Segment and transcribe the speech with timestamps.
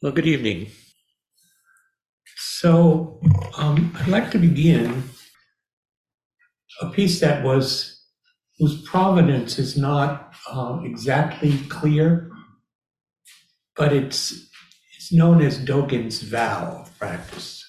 [0.00, 0.70] Well, good evening.
[2.36, 3.20] So
[3.56, 5.02] um, I'd like to begin
[6.80, 8.00] a piece that was
[8.60, 12.30] whose provenance is not uh, exactly clear,
[13.74, 14.48] but it's
[14.96, 17.64] it's known as Dogen's vow practice.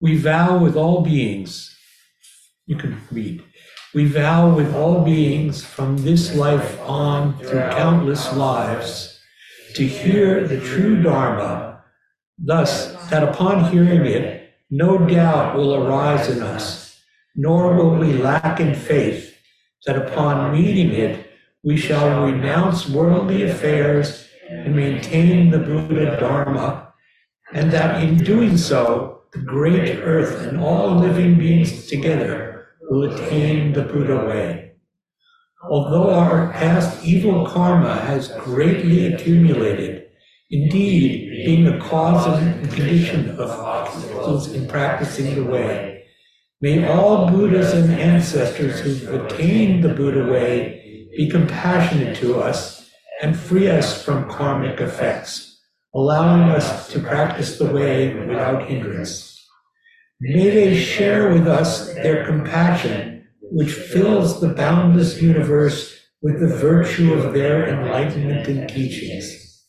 [0.00, 1.76] We vow with all beings.
[2.64, 3.44] You can read.
[3.92, 9.11] We vow with all beings from this life on through countless lives
[9.72, 11.82] to hear the true Dharma,
[12.38, 16.98] thus that upon hearing it, no doubt will arise in us,
[17.34, 19.36] nor will we lack in faith
[19.86, 21.26] that upon meeting it,
[21.64, 26.92] we shall renounce worldly affairs and maintain the Buddha Dharma,
[27.52, 33.72] and that in doing so, the great earth and all living beings together will attain
[33.72, 34.61] the Buddha way.
[35.68, 40.08] Although our past evil karma has greatly accumulated,
[40.50, 46.04] indeed being the cause and condition of obstacles in practicing the way,
[46.60, 52.90] may all Buddhas and ancestors who've attained the Buddha way be compassionate to us
[53.22, 55.60] and free us from karmic effects,
[55.94, 59.46] allowing us to practice the way without hindrance.
[60.20, 63.11] May they share with us their compassion
[63.54, 69.62] which fills the boundless universe with the virtue of their enlightenment and teachings.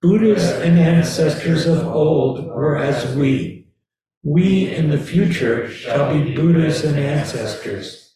[0.00, 3.66] Buddhas and ancestors of old were as we.
[4.22, 8.14] We in the future shall be Buddhas and ancestors.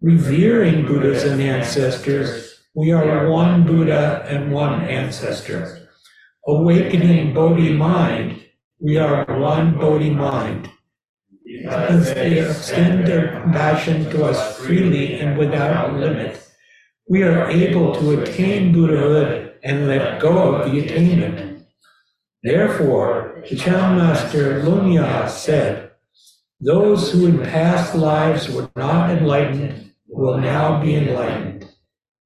[0.00, 5.88] Revering Buddhas and ancestors, we are one Buddha and one ancestor.
[6.48, 8.42] Awakening Bodhi mind,
[8.80, 10.68] we are one Bodhi mind
[11.62, 16.40] because they extend their compassion to us freely and without limit,
[17.08, 21.66] we are able to attain Buddhahood and let go of the attainment.
[22.42, 25.90] Therefore, the Chan Master Longya said,
[26.60, 31.68] Those who in past lives were not enlightened will now be enlightened.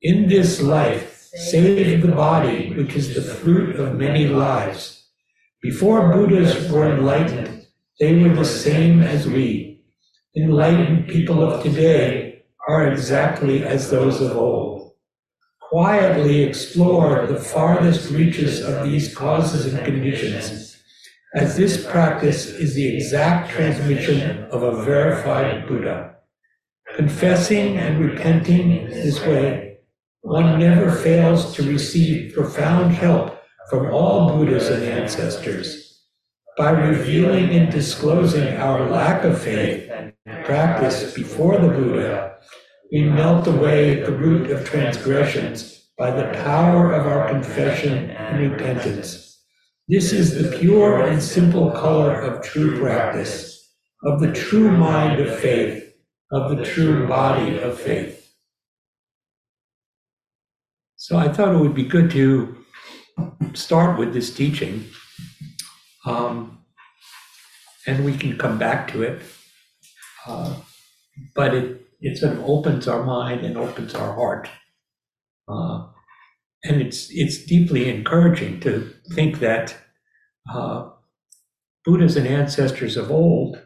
[0.02, 5.08] In this life, save the body, which is the fruit of many lives.
[5.62, 7.61] Before Buddhas were enlightened,
[8.00, 9.82] they were the same as we.
[10.34, 14.92] Enlightened people of today are exactly as those of old.
[15.60, 20.76] Quietly explore the farthest reaches of these causes and conditions,
[21.34, 26.16] as this practice is the exact transmission of a verified Buddha.
[26.96, 29.78] Confessing and repenting this way,
[30.22, 33.38] one never fails to receive profound help
[33.68, 35.81] from all Buddhas and ancestors
[36.56, 40.12] by revealing and disclosing our lack of faith and
[40.44, 42.36] practice before the Buddha,
[42.92, 49.42] we melt away the root of transgressions by the power of our confession and repentance.
[49.88, 53.74] This is the pure and simple color of true practice,
[54.04, 55.94] of the true mind of faith,
[56.30, 58.18] of the true body of faith.
[60.96, 62.58] So I thought it would be good to
[63.54, 64.84] start with this teaching
[66.06, 66.58] um,
[67.86, 69.22] and we can come back to it.
[70.26, 70.54] Uh,
[71.34, 74.48] but it, it sort of opens our mind and opens our heart.
[75.48, 75.86] Uh,
[76.64, 79.76] and it's, it's deeply encouraging to think that
[80.52, 80.90] uh,
[81.84, 83.60] Buddhas and ancestors of old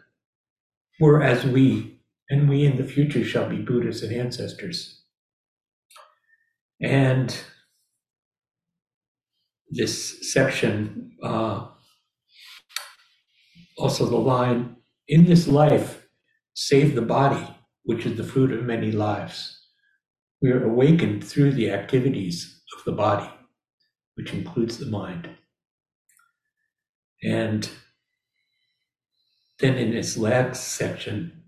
[0.99, 5.03] were as we, and we in the future shall be Buddhas and ancestors.
[6.81, 7.37] And
[9.71, 11.67] this section uh,
[13.77, 14.77] also the line,
[15.09, 16.07] in this life,
[16.55, 17.47] save the body,
[17.85, 19.61] which is the fruit of many lives.
[20.41, 23.31] We are awakened through the activities of the body,
[24.15, 25.31] which includes the mind.
[27.23, 27.69] And
[29.59, 31.43] then in this last section,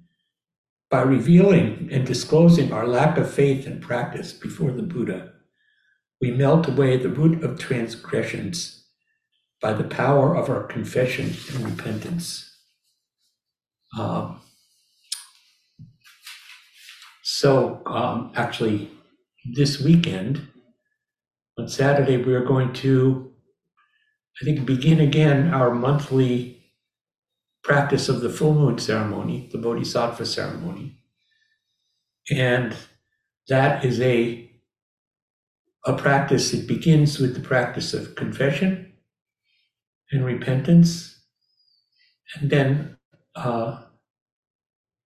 [0.90, 5.32] by revealing and disclosing our lack of faith and practice before the Buddha,
[6.20, 8.77] we melt away the root of transgressions
[9.60, 12.56] by the power of our confession and repentance.
[13.98, 14.40] Um,
[17.22, 18.90] so, um, actually,
[19.54, 20.46] this weekend,
[21.58, 23.32] on Saturday, we are going to,
[24.40, 26.72] I think, begin again our monthly
[27.64, 30.98] practice of the full moon ceremony, the Bodhisattva ceremony.
[32.30, 32.76] And
[33.48, 34.44] that is a
[35.86, 38.87] a practice that begins with the practice of confession
[40.12, 41.20] and repentance,
[42.34, 42.96] and then
[43.34, 43.82] uh,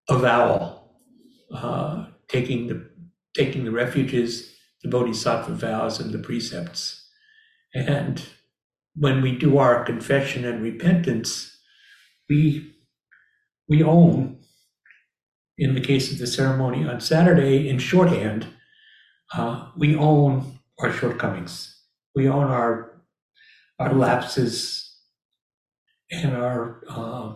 [0.08, 0.96] avowal,
[1.54, 2.90] uh, taking the
[3.34, 7.08] taking the refuges, the bodhisattva vows, and the precepts,
[7.74, 8.22] and
[8.94, 11.56] when we do our confession and repentance,
[12.28, 12.74] we,
[13.68, 14.38] we own,
[15.56, 18.46] in the case of the ceremony on Saturday, in shorthand,
[19.34, 21.80] uh, we own our shortcomings.
[22.14, 23.02] We own our,
[23.78, 24.81] our lapses
[26.12, 27.32] and our, uh,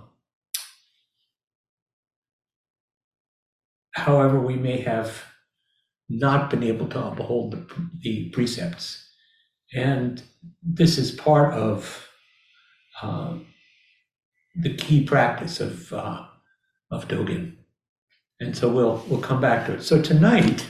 [3.93, 5.25] however we may have
[6.09, 7.67] not been able to uphold the,
[8.03, 9.11] the precepts.
[9.75, 10.23] And
[10.63, 12.07] this is part of
[13.03, 13.39] uh,
[14.55, 16.27] the key practice of, uh,
[16.91, 17.57] of Dogen.
[18.39, 19.83] And so we'll, we'll come back to it.
[19.83, 20.67] So tonight,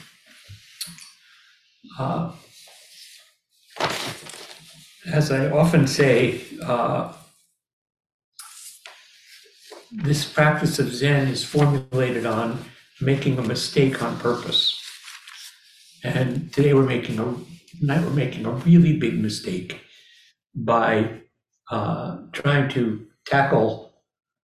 [1.98, 2.32] uh,
[5.12, 7.12] as I often say, uh,
[9.90, 12.64] this practice of Zen is formulated on
[13.00, 14.82] making a mistake on purpose.
[16.02, 17.34] And today we're making a
[17.78, 19.80] tonight we're making a really big mistake
[20.54, 21.20] by
[21.70, 23.92] uh, trying to tackle,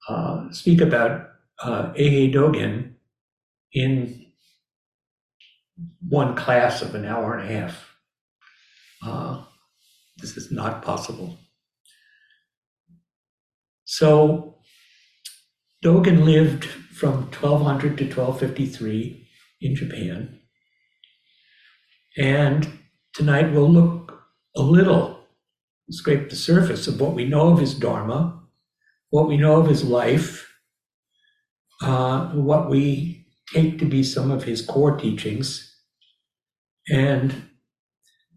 [0.10, 2.94] uh, speak about uh, Eihei Dogen
[3.72, 4.26] in
[6.08, 7.96] one class of an hour and a half.
[9.06, 9.44] Uh,
[10.18, 11.38] this is not possible.
[13.86, 14.53] So
[15.84, 19.28] Dogen lived from 1200 to 1253
[19.60, 20.40] in Japan.
[22.18, 22.80] And
[23.14, 24.24] tonight we'll look
[24.56, 25.28] a little,
[25.92, 28.44] scrape the surface of what we know of his Dharma,
[29.10, 30.50] what we know of his life,
[31.82, 35.70] uh, what we take to be some of his core teachings,
[36.90, 37.50] and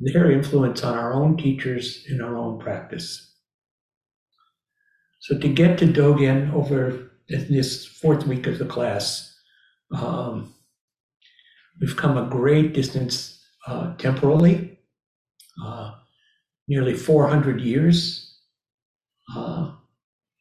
[0.00, 3.34] their influence on our own teachers in our own practice.
[5.20, 9.34] So to get to Dogen over this fourth week of the class,
[9.94, 10.54] um,
[11.80, 14.78] we've come a great distance uh, temporally,
[15.64, 15.92] uh,
[16.68, 18.38] nearly 400 years,
[19.34, 19.72] uh,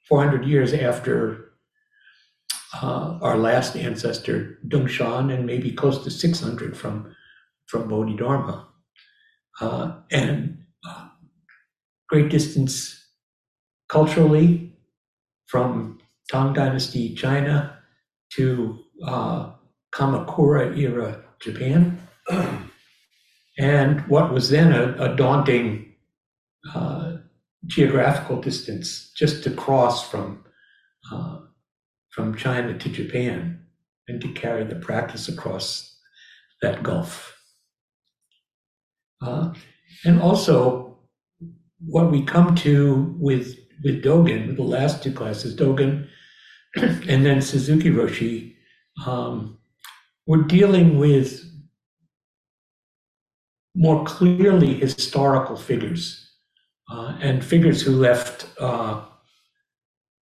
[0.07, 1.53] 400 years after
[2.81, 7.15] uh, our last ancestor, Dongshan, and maybe close to 600 from,
[7.67, 8.67] from Bodhidharma.
[9.61, 11.07] Uh, and uh,
[12.09, 13.01] great distance
[13.87, 14.73] culturally
[15.47, 15.99] from
[16.29, 17.77] Tang Dynasty China
[18.33, 19.51] to uh,
[19.93, 21.99] Kamakura era Japan.
[23.59, 25.93] and what was then a, a daunting
[26.73, 27.17] uh,
[27.67, 30.43] geographical distance just to cross from,
[31.11, 31.39] uh,
[32.09, 33.65] from China to Japan
[34.07, 35.97] and to carry the practice across
[36.61, 37.35] that gulf.
[39.21, 39.53] Uh,
[40.03, 40.97] and also,
[41.79, 46.07] what we come to with with Dogen, the last two classes, Dogen
[47.07, 48.55] and then Suzuki Roshi,
[49.05, 49.57] um,
[50.27, 51.43] we're dealing with
[53.75, 56.31] more clearly historical figures
[56.89, 59.01] uh, and figures who left uh,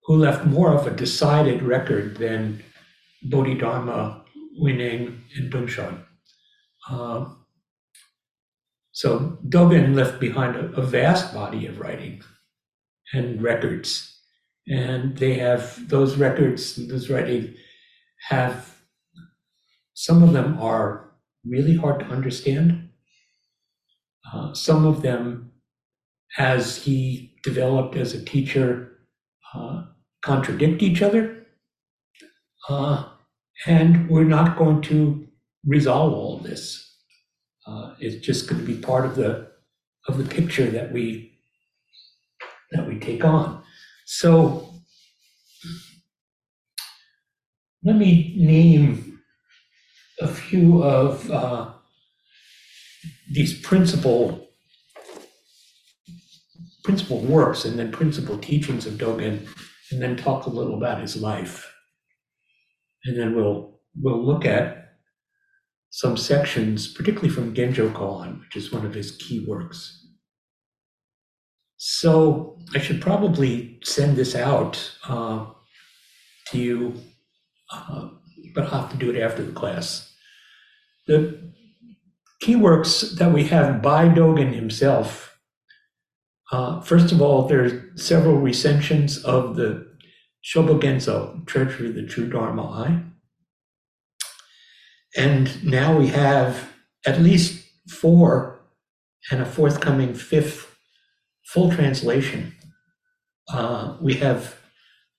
[0.05, 2.61] who left more of a decided record than
[3.23, 4.25] Bodhidharma,
[4.61, 6.03] Huineng, and Dongshan.
[6.89, 7.25] Uh,
[8.91, 12.21] so Dogen left behind a, a vast body of writing
[13.13, 14.12] and records,
[14.67, 17.55] and they have those records, those writing
[18.29, 18.73] have
[19.93, 21.11] some of them are
[21.45, 22.89] really hard to understand.
[24.33, 25.51] Uh, some of them,
[26.37, 28.99] as he developed as a teacher,
[29.53, 29.83] uh,
[30.23, 31.45] contradict each other.
[32.69, 33.05] Uh,
[33.67, 35.27] and we're not going to
[35.65, 36.97] resolve all of this.
[37.67, 39.51] Uh, it's just going to be part of the
[40.09, 41.39] of the picture that we
[42.71, 43.62] that we take on.
[44.05, 44.69] So
[47.83, 49.19] let me name
[50.21, 51.71] a few of uh,
[53.31, 54.47] these principal
[56.83, 59.47] principal works and then principal teachings of Dogen,
[59.91, 61.71] and then talk a little about his life.
[63.05, 64.95] And then we'll we'll look at
[65.89, 70.02] some sections, particularly from Genjo Koan, which is one of his key works.
[71.85, 75.47] So I should probably send this out uh,
[76.47, 76.93] to you,
[77.73, 78.07] uh,
[78.55, 80.09] but I'll have to do it after the class.
[81.07, 81.51] The
[82.39, 85.37] key works that we have by Dogen himself.
[86.53, 89.85] Uh, first of all, there's several recensions of the
[90.41, 93.03] Shobogenzo, Treasury of the True Dharma Eye.
[95.17, 96.71] And now we have
[97.05, 98.61] at least four
[99.29, 100.72] and a forthcoming fifth
[101.45, 102.53] full translation.
[103.51, 104.55] Uh, we have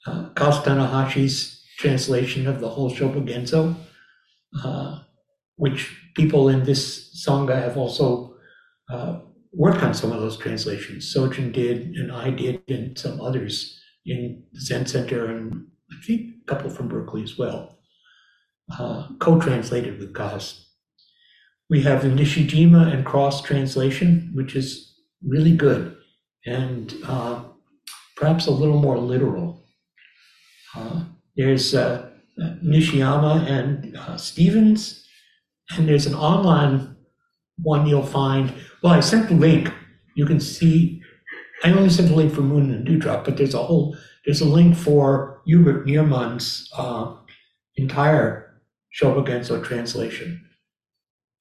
[0.06, 3.74] uh, Kazu Tanahashi's translation of the whole Shobogenzo,
[4.62, 5.00] uh,
[5.56, 8.36] which people in this Sangha have also
[8.90, 9.20] uh,
[9.52, 11.14] worked on some of those translations.
[11.14, 16.34] Sojin did, and I did, and some others in the Zen Center, and I think
[16.42, 17.78] a couple from Berkeley as well,
[18.78, 20.60] uh, co-translated with Kaz.
[21.70, 24.94] We have the Nishijima and Cross translation, which is
[25.26, 25.96] really good
[26.46, 27.42] and uh,
[28.16, 29.62] perhaps a little more literal.
[30.74, 31.04] Uh,
[31.36, 35.06] there's uh, Nishiyama and uh, Stevens,
[35.76, 36.96] and there's an online
[37.58, 38.52] one you'll find.
[38.82, 39.72] Well, I sent the link.
[40.16, 41.00] You can see.
[41.62, 44.46] I only sent the link for Moon and Dewdrop, but there's a whole there's a
[44.46, 47.14] link for Hubert Nearman's uh,
[47.76, 48.60] entire
[48.98, 50.40] Shobogenzo translation.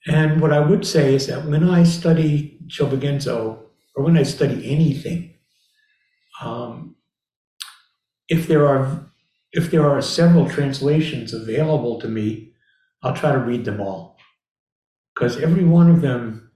[0.06, 3.63] And what I would say is that when I study Shobogenzo,
[3.96, 5.36] or when I study anything,
[6.42, 6.96] um,
[8.30, 9.10] if there are
[9.52, 12.54] if there are several translations available to me,
[13.04, 14.18] I'll try to read them all.
[15.14, 16.52] Because every one of them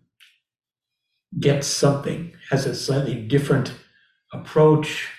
[1.39, 3.71] gets something, has a slightly different
[4.33, 5.09] approach,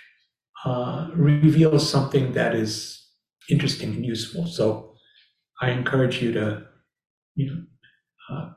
[0.65, 3.07] uh, reveals something that is
[3.49, 4.47] interesting and useful.
[4.49, 4.95] So
[5.61, 6.67] I encourage you to,
[7.37, 7.63] you know,
[8.31, 8.51] uh,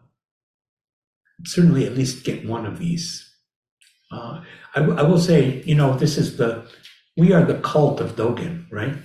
[1.45, 3.30] certainly at least get one of these.
[4.11, 4.41] Uh,
[4.75, 6.67] I, will say, you know, this is the,
[7.17, 8.95] we are the cult of Dogen, right?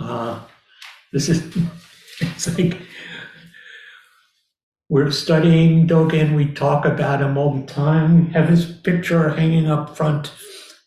[0.00, 0.40] Uh,
[1.12, 1.56] this is,
[2.20, 2.78] it's like,
[4.88, 9.70] we're studying Dogen, we talk about him all the time, we have his picture hanging
[9.70, 10.32] up front.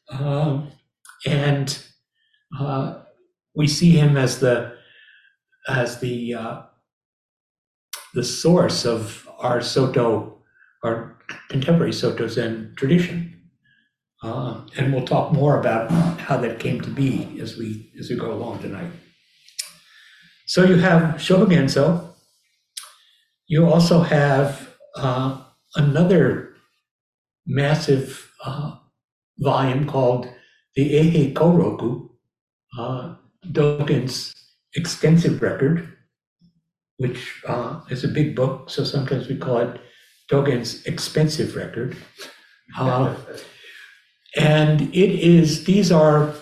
[0.09, 0.61] Uh,
[1.25, 1.83] and
[2.59, 2.99] uh,
[3.55, 4.75] we see him as the,
[5.67, 6.61] as the, uh,
[8.13, 10.34] the source of our Soto,
[10.85, 11.17] our
[11.49, 13.31] contemporary Soto Zen tradition.
[14.23, 18.15] Uh, and we'll talk more about how that came to be as we as we
[18.15, 18.91] go along tonight.
[20.47, 22.13] So you have Shobogenzo.
[23.47, 25.41] You also have uh,
[25.75, 26.55] another
[27.45, 28.75] massive uh,
[29.37, 30.27] volume called
[30.75, 32.09] the Eihei Koroku,
[32.77, 33.15] uh,
[33.51, 34.33] Dogen's
[34.75, 35.95] extensive record,
[36.97, 39.79] which uh, is a big book, so sometimes we call it
[40.29, 41.95] Dogen's expensive record.
[42.77, 43.15] Uh,
[44.35, 46.33] and it is, these are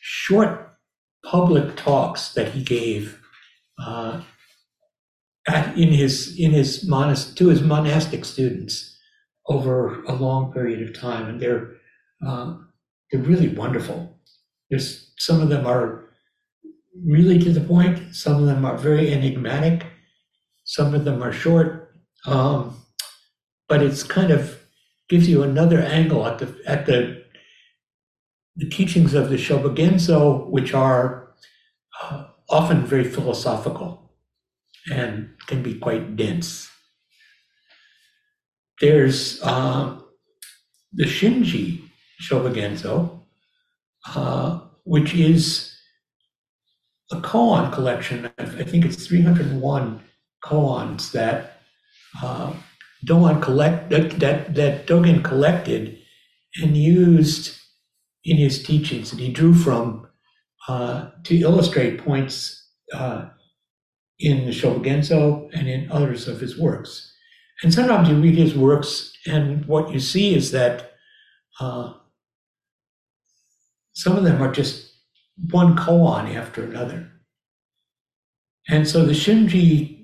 [0.00, 0.76] short
[1.24, 3.20] public talks that he gave
[3.84, 4.20] uh,
[5.46, 8.96] at, in his, in his monast- to his monastic students
[9.46, 11.28] over a long period of time.
[11.28, 11.74] And they're,
[12.26, 12.56] uh,
[13.10, 14.18] they're really wonderful.
[14.70, 16.04] There's, some of them are
[17.06, 19.86] really to the point, some of them are very enigmatic,
[20.64, 21.94] some of them are short.
[22.26, 22.77] Um,
[23.68, 24.58] but it's kind of
[25.08, 27.24] gives you another angle at the at the
[28.56, 31.28] the teachings of the Shobogenzo, which are
[32.02, 34.12] uh, often very philosophical
[34.90, 36.68] and can be quite dense.
[38.80, 40.00] There's uh,
[40.92, 41.82] the Shinji
[42.20, 43.20] Shobogenzo,
[44.14, 45.72] uh, which is
[47.12, 48.30] a koan collection.
[48.38, 50.00] I think it's 301
[50.44, 51.60] koans that
[53.06, 55.98] Dogen collect that, that that Dogen collected
[56.62, 57.56] and used
[58.24, 60.06] in his teachings, and he drew from
[60.68, 63.28] uh, to illustrate points uh,
[64.18, 67.12] in the Shobogenzo and in others of his works.
[67.62, 70.92] And sometimes you read his works, and what you see is that
[71.60, 71.92] uh,
[73.92, 74.92] some of them are just
[75.50, 77.10] one koan after another.
[78.68, 79.97] And so the Shinji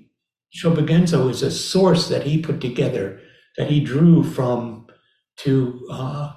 [0.55, 3.19] Shobogenzo is a source that he put together,
[3.57, 4.87] that he drew from
[5.37, 6.33] to uh,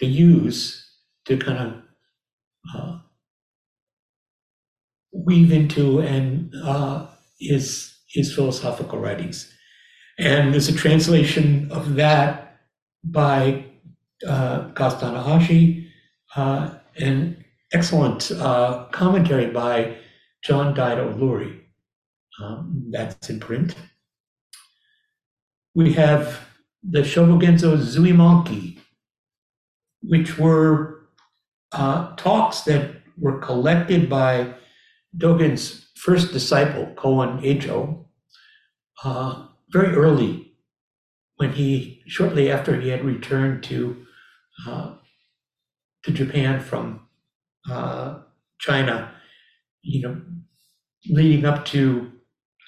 [0.00, 0.88] to use
[1.26, 2.98] to kind of uh,
[5.12, 7.06] weave into and uh,
[7.38, 9.52] his his philosophical writings.
[10.18, 12.60] And there's a translation of that
[13.04, 13.64] by
[14.26, 15.88] uh, Kaz Tanahashi,
[16.36, 19.96] uh, an excellent uh, commentary by
[20.44, 21.61] John Daido Loori.
[22.42, 23.74] Um, that's in print.
[25.74, 26.40] We have
[26.82, 28.78] the Shobogenzo Zuimonki,
[30.02, 31.06] which were
[31.72, 34.54] uh, talks that were collected by
[35.16, 38.06] Dogen's first disciple, Koun Ejo,
[39.04, 40.54] uh, very early
[41.36, 44.04] when he, shortly after he had returned to,
[44.66, 44.94] uh,
[46.02, 47.06] to Japan from
[47.70, 48.18] uh,
[48.58, 49.12] China,
[49.82, 50.20] you know,
[51.08, 52.11] leading up to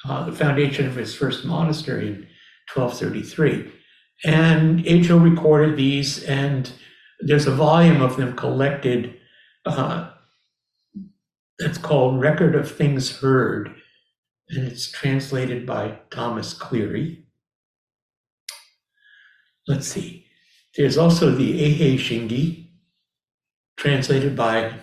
[0.04, 2.26] uh, the foundation of his first monastery in
[2.72, 3.70] 1233.
[4.24, 6.70] And Ejo recorded these, and
[7.20, 9.16] there's a volume of them collected
[9.66, 10.10] uh,
[11.58, 13.74] that's called Record of Things Heard,
[14.48, 17.26] and it's translated by Thomas Cleary.
[19.66, 20.26] let's see.
[20.76, 22.66] There's also the Eihei Shingi,
[23.76, 24.74] translated by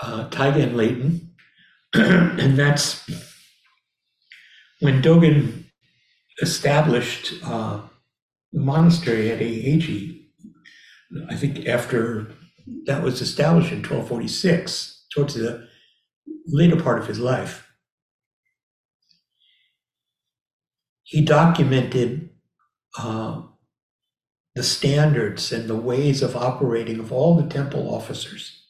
[0.00, 1.34] uh, Taigen Leighton.
[1.94, 3.08] and that's
[4.80, 5.64] when Dogen
[6.40, 7.80] established uh,
[8.52, 10.26] the monastery at Eiheiji.
[11.28, 12.28] I think after
[12.86, 15.66] that was established in 1246, towards the
[16.46, 17.66] later part of his life.
[21.02, 22.30] He documented
[22.98, 23.42] uh,
[24.54, 28.66] the standards and the ways of operating of all the temple officers.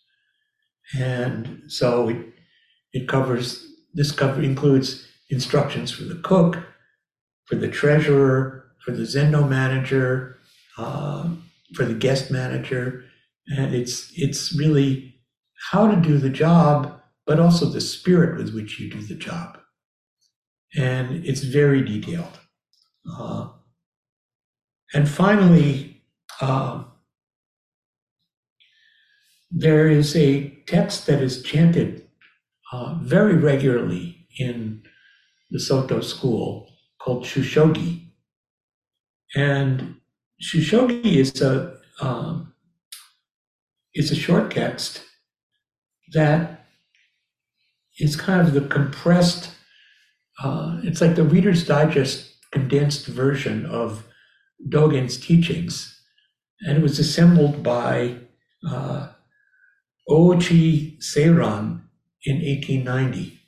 [0.96, 2.26] And so it,
[2.92, 6.58] it covers, this cover includes instructions for the cook,
[7.46, 10.38] for the treasurer, for the Zendo manager,
[10.76, 11.28] uh,
[11.74, 13.04] for the guest manager.
[13.48, 15.20] And it's, it's really
[15.70, 19.58] how to do the job, but also the spirit with which you do the job.
[20.76, 22.38] And it's very detailed.
[23.10, 23.48] Uh,
[24.94, 26.02] and finally,
[26.40, 26.84] uh,
[29.50, 32.06] there is a text that is chanted
[32.72, 34.82] uh, very regularly in
[35.50, 38.10] the Soto school called Shushogi.
[39.34, 39.96] And
[40.42, 42.54] Shushogi is a um,
[43.94, 45.02] is a short text
[46.12, 46.64] that
[47.98, 49.50] is kind of the compressed.
[50.42, 54.04] Uh, it's like the Reader's Digest condensed version of
[54.68, 56.00] Dogen's teachings,
[56.60, 58.16] and it was assembled by
[58.68, 59.08] uh,
[60.08, 61.82] Ouchi Seiran
[62.24, 63.38] in 1890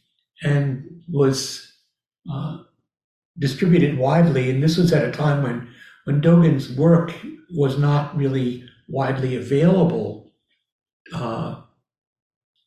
[0.43, 1.70] and was
[2.31, 2.59] uh,
[3.39, 4.51] distributed widely.
[4.51, 5.69] And this was at a time when,
[6.05, 7.15] when Dogen's work
[7.55, 10.33] was not really widely available,
[11.15, 11.61] uh,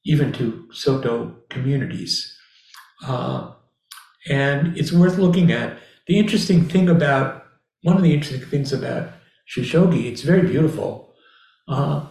[0.05, 2.37] even to Soto communities.
[3.05, 3.51] Uh,
[4.29, 5.77] and it's worth looking at.
[6.07, 7.45] The interesting thing about
[7.83, 9.11] one of the interesting things about
[9.47, 11.13] Shushogi, it's very beautiful,
[11.67, 12.05] uh,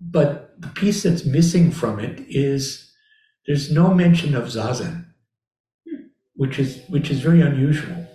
[0.00, 2.92] but the piece that's missing from it is
[3.46, 5.05] there's no mention of zazen,
[6.36, 8.06] which is which is very unusual,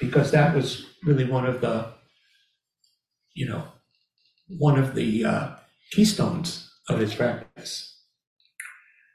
[0.00, 1.92] because that was really one of the,
[3.34, 3.64] you know,
[4.48, 5.50] one of the uh,
[5.92, 8.02] keystones of his practice.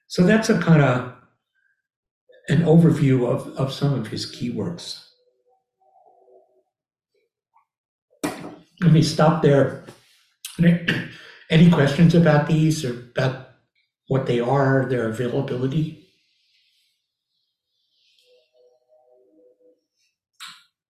[0.07, 1.15] So that's a kind of
[2.49, 5.09] an overview of, of some of his key works.
[8.81, 9.85] Let me stop there.
[11.49, 13.49] Any questions about these or about
[14.07, 16.02] what they are, their availability?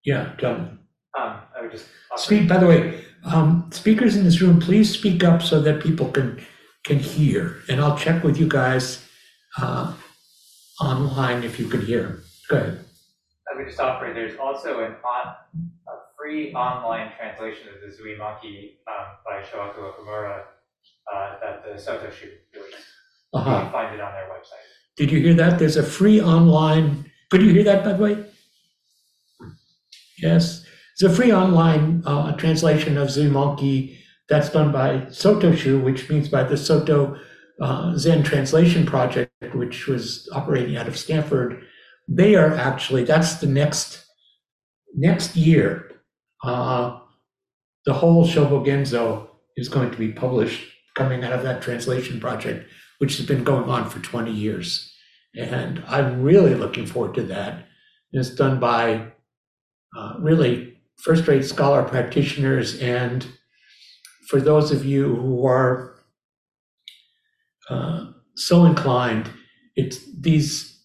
[0.04, 0.78] Yeah, John.
[1.18, 1.86] Um, I would just.
[2.12, 5.82] offer- Speak, by the way, um, speakers in this room, please speak up so that
[5.82, 6.44] people can,
[6.84, 7.62] can hear.
[7.68, 9.04] And I'll check with you guys,
[9.60, 9.94] uh,
[10.80, 12.20] online if you can hear.
[12.50, 12.84] Go ahead.
[13.52, 15.26] I would just offer, there's also an on,
[15.88, 20.42] a free online translation of the Zuimonki, um, by Shohaku Okumura,
[21.14, 22.76] uh, that the Soto Shu released.
[23.32, 23.60] You Uh-huh.
[23.62, 24.66] can find it on their website.
[24.96, 25.58] Did you hear that?
[25.58, 28.24] There's a free online, could you hear that, by the way?
[30.18, 33.98] Yes, it's a free online uh, translation of Zuimonki
[34.28, 37.18] that's done by Sotoshu, which means by the Soto
[37.60, 41.62] uh, Zen Translation Project, which was operating out of Stanford.
[42.08, 44.04] They are actually, that's the next,
[44.94, 45.90] next year,
[46.42, 46.98] uh,
[47.86, 53.16] the whole Shobogenzo is going to be published coming out of that translation project which
[53.16, 54.92] has been going on for 20 years.
[55.36, 57.54] And I'm really looking forward to that.
[58.12, 59.12] And It's done by
[59.96, 62.80] uh, really first rate scholar practitioners.
[62.80, 63.26] And
[64.28, 65.96] for those of you who are
[67.70, 69.30] uh, so inclined,
[69.76, 70.82] it's these,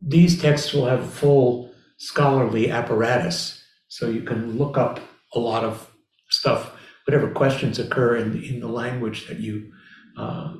[0.00, 3.62] these texts will have full scholarly apparatus.
[3.88, 5.00] So you can look up
[5.34, 5.90] a lot of
[6.30, 6.72] stuff,
[7.06, 9.72] whatever questions occur in, in the language that you
[10.16, 10.52] uh,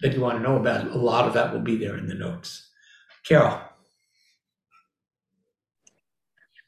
[0.00, 2.14] that you want to know about, a lot of that will be there in the
[2.14, 2.70] notes.
[3.26, 3.60] Carol,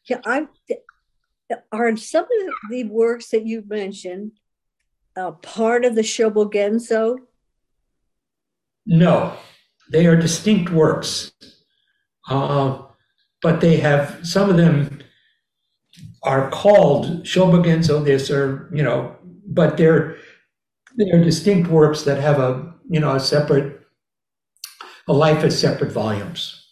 [0.09, 0.47] Yeah, I,
[1.73, 4.33] are some of the works that you've mentioned
[5.16, 7.19] uh, part of the Shobogenzo?
[8.87, 9.37] no,
[9.90, 11.33] they are distinct works,
[12.29, 12.79] uh,
[13.42, 15.03] but they have some of them
[16.23, 18.05] are called Shobogenzo.
[18.05, 19.16] This or you know,
[19.47, 20.16] but they're
[20.97, 23.81] they're distinct works that have a you know a separate
[25.09, 26.65] a life as separate volumes.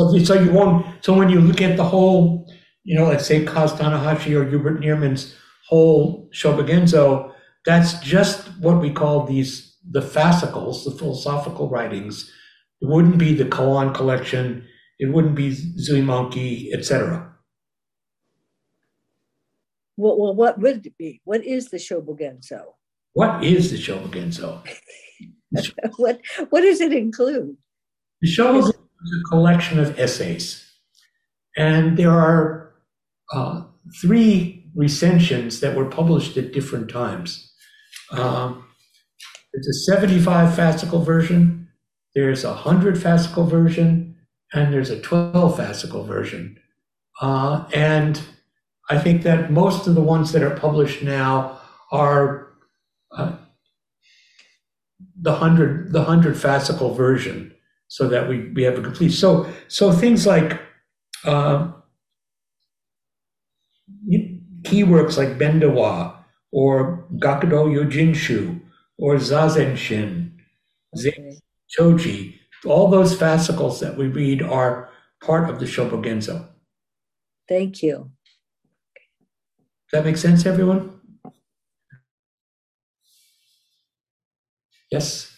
[0.00, 0.86] So, you- so you won't.
[1.04, 2.50] So when you look at the whole,
[2.84, 5.34] you know, let's say Kaz Tanahashi or Hubert Nearman's
[5.68, 7.32] whole Shobogenzo,
[7.66, 12.30] that's just what we call these the fascicles, the philosophical writings.
[12.80, 14.64] It wouldn't be the koan collection.
[14.98, 17.34] It wouldn't be Zuimonki, etc.
[19.96, 21.20] Well, well, what would it be?
[21.24, 22.62] What is the Shobogenzo?
[23.12, 24.66] What is the Shobogenzo?
[25.96, 27.56] What, what does it include?
[28.22, 28.72] The Shobogenzo
[29.04, 30.66] is a collection of essays.
[31.56, 32.72] And there are
[33.32, 33.62] uh,
[34.00, 37.52] three recensions that were published at different times.
[38.12, 38.64] Um,
[39.52, 41.68] It's a 75 fascicle version,
[42.14, 44.16] there's a 100 fascicle version,
[44.52, 46.58] and there's a 12 fascicle version.
[47.20, 48.20] Uh, and
[48.88, 51.60] I think that most of the ones that are published now
[51.92, 52.52] are
[53.16, 53.32] uh,
[55.20, 57.54] the 100 the 100 fascicle version
[57.90, 60.60] so that we, we have a complete so so things like
[61.26, 61.72] uh,
[64.64, 66.16] key works like Bendowa
[66.52, 68.60] or Gakudo Yojinshu
[68.98, 70.32] or Zazenshin,
[70.96, 71.38] Okay.
[71.78, 74.90] Choji, all those fascicles that we read are
[75.22, 76.48] part of the Shobogenzo.
[77.48, 78.12] Thank you.
[79.92, 81.00] Does that make sense, everyone?
[84.90, 85.36] Yes?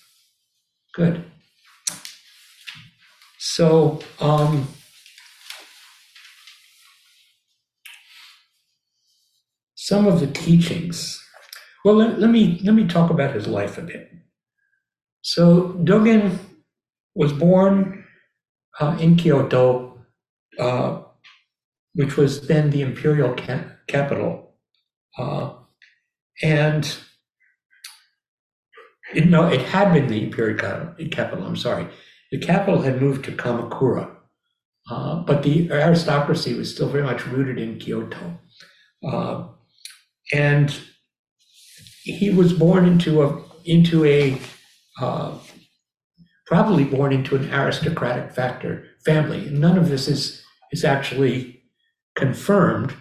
[0.95, 1.32] Good.
[3.45, 4.69] So, um,
[9.75, 11.21] some of the teachings.
[11.85, 14.13] Well, let, let me let me talk about his life a bit.
[15.23, 16.39] So Dogen
[17.17, 18.05] was born
[18.79, 19.99] uh, in Kyoto,
[20.61, 21.03] uh,
[21.95, 24.55] which was then the imperial ca- capital,
[25.19, 25.55] uh,
[26.43, 26.97] and
[29.15, 30.57] it, no, it had been the imperial
[31.11, 31.45] capital.
[31.45, 31.89] I'm sorry,
[32.33, 34.11] the capital had moved to Kamakura,
[34.91, 38.39] uh, but the aristocracy was still very much rooted in Kyoto.
[39.07, 39.49] Uh,
[40.33, 40.75] and
[42.03, 44.41] he was born into a into a
[44.99, 45.37] uh,
[46.47, 49.51] probably born into an aristocratic factor family.
[49.51, 50.43] None of this is
[50.73, 51.63] is actually
[52.17, 52.95] confirmed,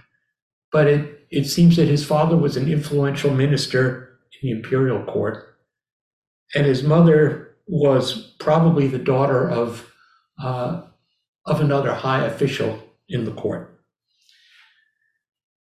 [0.73, 5.55] but it it seems that his father was an influential minister in the imperial court,
[6.53, 9.91] and his mother was probably the daughter of
[10.41, 10.81] uh,
[11.45, 13.79] of another high official in the court.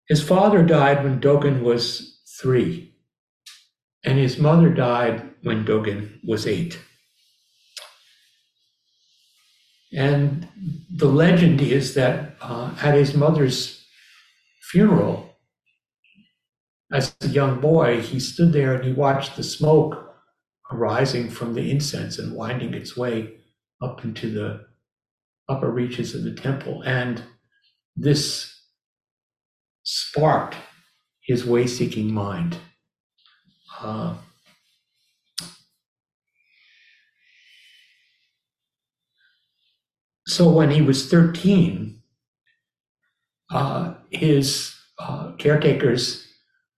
[0.07, 2.95] His father died when Dogen was three,
[4.03, 6.79] and his mother died when Dogen was eight.
[9.91, 10.47] And
[10.89, 13.83] the legend is that uh, at his mother's
[14.71, 15.35] funeral,
[16.91, 20.08] as a young boy, he stood there and he watched the smoke
[20.71, 23.35] arising from the incense and winding its way
[23.81, 24.65] up into the
[25.47, 26.81] upper reaches of the temple.
[26.83, 27.23] And
[27.95, 28.55] this
[29.83, 30.55] sparked
[31.23, 32.57] his way seeking mind.
[33.79, 34.15] Uh,
[40.27, 42.01] so when he was 13,
[43.51, 46.27] uh, his uh, caretakers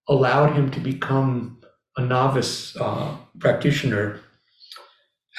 [0.07, 1.60] allowed him to become
[1.97, 4.19] a novice uh, practitioner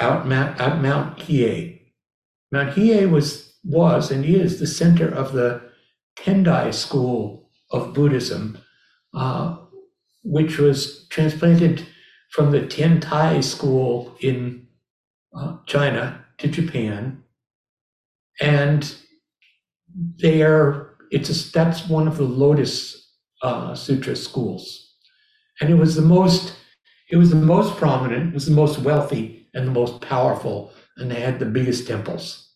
[0.00, 1.80] out Mount, at Mount Hiei.
[2.50, 5.62] Mount Hiei was was and is the center of the
[6.16, 8.58] Tendai school of Buddhism,
[9.14, 9.56] uh,
[10.24, 11.86] which was transplanted
[12.30, 14.66] from the Tiantai school in
[15.36, 17.22] uh, China to Japan,
[18.40, 18.94] and
[20.20, 23.10] they are it's a, that's one of the Lotus
[23.42, 24.81] uh, Sutra schools,
[25.62, 26.56] and it was the most
[27.08, 31.10] it was the most prominent, it was the most wealthy, and the most powerful, and
[31.10, 32.50] they had the biggest temples,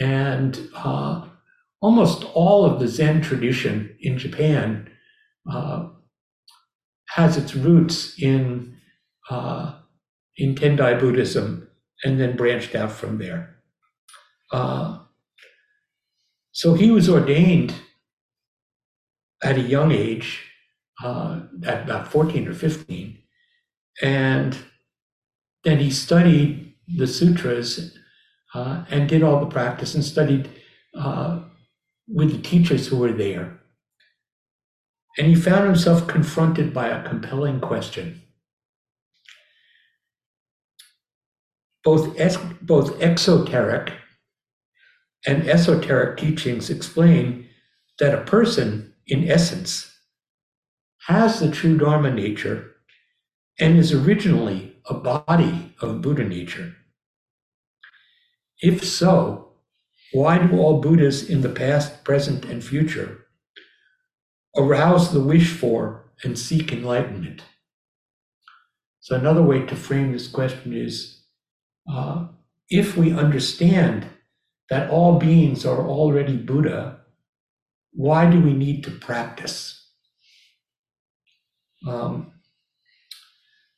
[0.00, 1.26] and uh,
[1.80, 4.90] almost all of the Zen tradition in Japan
[5.50, 5.88] uh,
[7.08, 8.76] has its roots in
[9.30, 9.76] uh,
[10.36, 11.68] in Tendai Buddhism
[12.04, 13.56] and then branched out from there.
[14.52, 14.98] Uh,
[16.52, 17.72] so he was ordained
[19.42, 20.49] at a young age,
[21.02, 23.18] uh, at about 14 or 15,
[24.02, 24.58] and
[25.64, 27.96] then he studied the sutras
[28.54, 30.48] uh, and did all the practice and studied
[30.98, 31.40] uh,
[32.08, 33.60] with the teachers who were there.
[35.18, 38.22] And he found himself confronted by a compelling question.
[41.84, 43.92] Both, es- both exoteric
[45.26, 47.46] and esoteric teachings explain
[47.98, 49.89] that a person, in essence,
[51.06, 52.76] has the true Dharma nature
[53.58, 56.76] and is originally a body of Buddha nature.
[58.60, 59.52] If so,
[60.12, 63.26] why do all Buddhas in the past, present, and future
[64.56, 67.42] arouse the wish for and seek enlightenment?
[69.00, 71.22] So, another way to frame this question is
[71.90, 72.26] uh,
[72.68, 74.06] if we understand
[74.68, 77.00] that all beings are already Buddha,
[77.92, 79.79] why do we need to practice?
[81.86, 82.32] Um,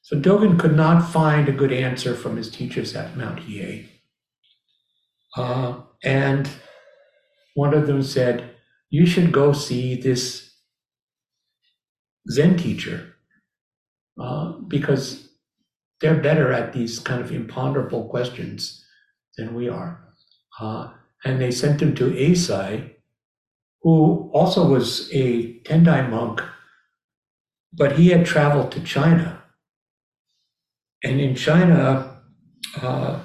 [0.03, 3.89] so Dogen could not find a good answer from his teachers at Mount Hiei.
[5.37, 6.49] Uh, and
[7.55, 8.51] one of them said,
[8.91, 10.53] You should go see this
[12.31, 13.15] Zen teacher
[14.21, 15.29] uh, because
[16.01, 18.85] they're better at these kind of imponderable questions
[19.39, 20.05] than we are.
[20.61, 20.91] Uh,
[21.25, 22.91] and they sent him to Eisai,
[23.83, 26.43] who also was a Tendai monk,
[27.73, 29.43] but he had traveled to China.
[31.03, 32.21] And in China,
[32.81, 33.25] uh,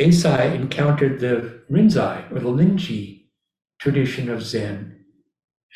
[0.00, 3.26] Eisai encountered the Rinzai or the Linji
[3.80, 5.04] tradition of Zen,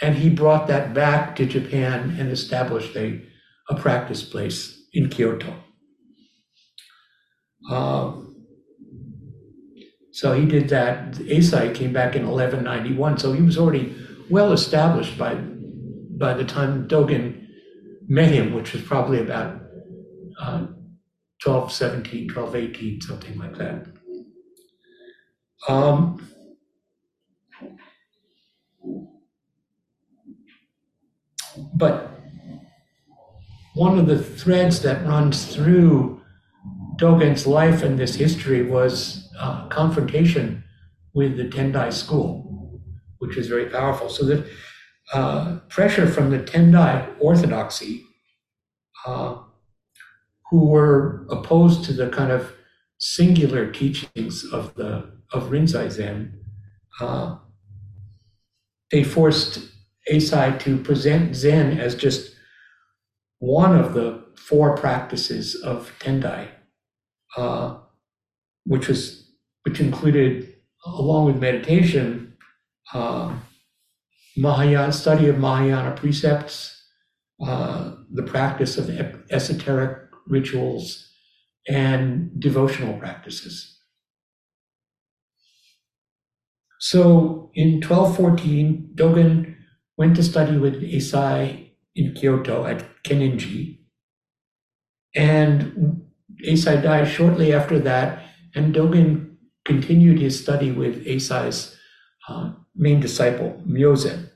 [0.03, 3.23] and he brought that back to Japan and established a,
[3.71, 5.55] a practice place in Kyoto.
[7.71, 8.37] Um,
[10.13, 11.13] so he did that.
[11.15, 13.95] Eisai came back in 1191, so he was already
[14.31, 15.35] well established by
[16.17, 17.47] by the time Dogen
[18.09, 19.61] met him, which was probably about
[20.41, 20.67] uh,
[21.43, 23.87] 12, 17, 12, 18, something like that.
[25.69, 26.29] Um,
[31.75, 32.21] but
[33.75, 36.23] one of the threads that runs through
[36.97, 40.65] Dogen's life and this history was uh, confrontation
[41.13, 42.81] with the Tendai school,
[43.19, 44.09] which is very powerful.
[44.09, 44.47] So that
[45.13, 48.05] uh, pressure from the Tendai orthodoxy,
[49.07, 49.37] uh,
[50.51, 52.53] who were opposed to the kind of
[52.99, 56.41] singular teachings of the of Rinzai Zen,
[57.01, 57.37] uh,
[58.91, 59.59] they forced
[60.11, 62.37] Eisai to present Zen as just
[63.39, 66.49] one of the four practices of Tendai,
[67.37, 67.77] uh,
[68.65, 69.31] which was
[69.65, 72.35] which included, along with meditation,
[72.95, 73.35] uh,
[74.37, 76.85] Mahayana study of Mahayana precepts,
[77.45, 78.91] uh, the practice of
[79.31, 81.11] esoteric rituals,
[81.69, 83.81] and devotional practices.
[86.79, 89.57] So in 1214, Dogen
[89.97, 93.79] went to study with Eisai in Kyoto at Kenninji.
[95.15, 96.03] And
[96.47, 98.23] Eisai died shortly after that,
[98.55, 101.77] and Dogen continued his study with Eisai's
[102.29, 104.31] uh, main disciple, Myozen.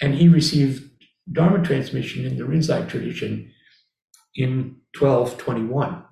[0.00, 0.90] And he received
[1.30, 3.52] Dharma transmission in the Rinzai tradition
[4.34, 6.04] in 1221.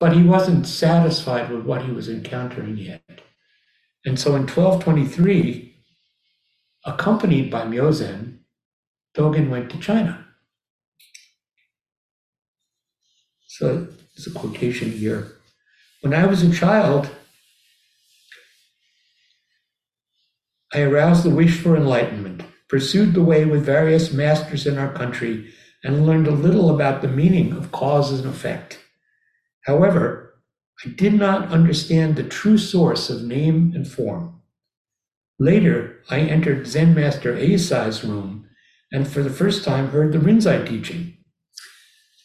[0.00, 3.02] But he wasn't satisfied with what he was encountering yet.
[4.04, 5.74] And so in 1223,
[6.84, 8.38] accompanied by Myozen,
[9.16, 10.24] Dogen went to China.
[13.46, 15.32] So there's a quotation here.
[16.02, 17.10] When I was a child,
[20.72, 25.52] I aroused the wish for enlightenment, pursued the way with various masters in our country,
[25.82, 28.78] and learned a little about the meaning of cause and effect.
[29.64, 30.34] However,
[30.84, 34.40] I did not understand the true source of name and form.
[35.38, 38.48] Later, I entered Zen Master Eisai's room
[38.90, 41.16] and for the first time heard the Rinzai teaching.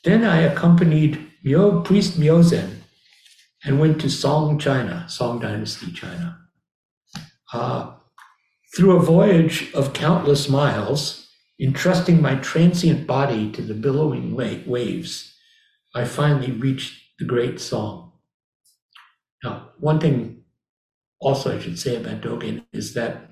[0.04, 2.82] Then I accompanied Myo, priest Myozen
[3.64, 6.40] and went to Song, China, Song Dynasty, China.
[7.52, 7.94] Uh,
[8.76, 11.30] through a voyage of countless miles,
[11.62, 15.36] entrusting my transient body to the billowing waves,
[15.96, 18.14] I finally reached the great song.
[19.44, 20.44] Now, one thing
[21.20, 23.30] also I should say about Dogen is that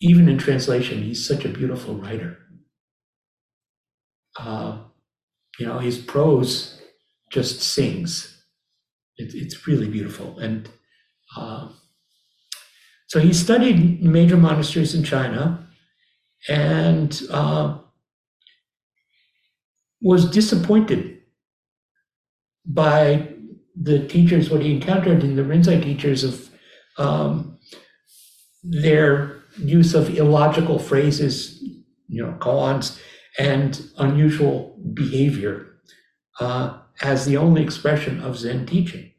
[0.00, 2.38] even in translation, he's such a beautiful writer.
[4.38, 4.78] Uh,
[5.58, 6.80] you know, his prose
[7.32, 8.44] just sings.
[9.16, 10.38] It, it's really beautiful.
[10.38, 10.68] And
[11.36, 11.70] uh,
[13.08, 15.66] so he studied major monasteries in China
[16.46, 17.78] and uh,
[20.02, 21.22] was disappointed
[22.66, 23.32] by
[23.80, 26.50] the teachers, what he encountered in the Rinzai teachers of
[26.98, 27.58] um,
[28.62, 31.62] their use of illogical phrases,
[32.08, 33.00] you know, koans,
[33.38, 35.66] and unusual behavior
[36.40, 39.12] uh, as the only expression of Zen teaching,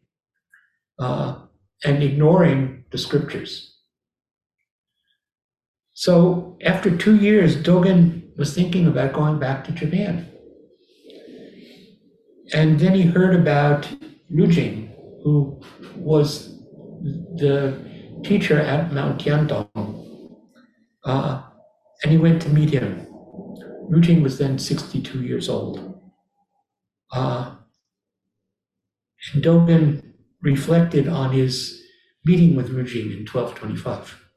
[1.00, 1.40] uh,
[1.84, 3.69] and ignoring the scriptures.
[6.00, 10.32] So after two years, Dogen was thinking about going back to Japan.
[12.54, 13.86] And then he heard about
[14.30, 15.62] Rujing, who
[15.98, 16.58] was
[17.36, 17.78] the
[18.24, 19.68] teacher at Mount Tiantong.
[21.04, 21.42] Uh,
[22.02, 23.06] and he went to meet him.
[23.90, 26.00] Rujing was then 62 years old.
[27.12, 27.56] Uh,
[29.34, 31.84] and Dogen reflected on his
[32.24, 34.29] meeting with Rujing in 1225.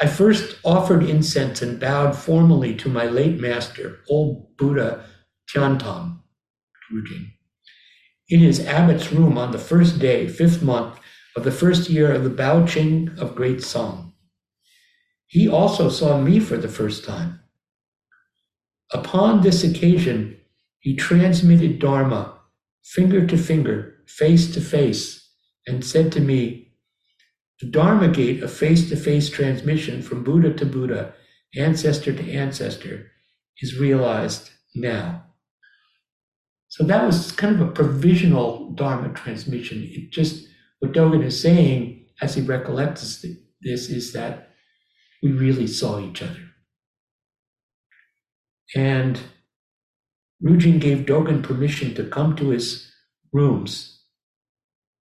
[0.00, 5.04] I first offered incense and bowed formally to my late master, old Buddha
[5.52, 6.20] Tiantong
[6.90, 7.32] Rujing,
[8.28, 10.98] in his abbot's room on the first day, fifth month
[11.36, 14.14] of the first year of the Baoqing of Great Song.
[15.26, 17.40] He also saw me for the first time.
[18.92, 20.38] Upon this occasion,
[20.80, 22.38] he transmitted Dharma
[22.84, 25.30] finger to finger, face to face,
[25.66, 26.61] and said to me,
[27.60, 31.14] The Dharma gate of face to face transmission from Buddha to Buddha,
[31.56, 33.12] ancestor to ancestor,
[33.60, 35.24] is realized now.
[36.68, 39.86] So that was kind of a provisional Dharma transmission.
[39.90, 40.48] It just,
[40.80, 43.24] what Dogen is saying as he recollects
[43.60, 44.48] this is that
[45.22, 46.40] we really saw each other.
[48.74, 49.20] And
[50.40, 52.90] Rujing gave Dogen permission to come to his
[53.32, 54.00] rooms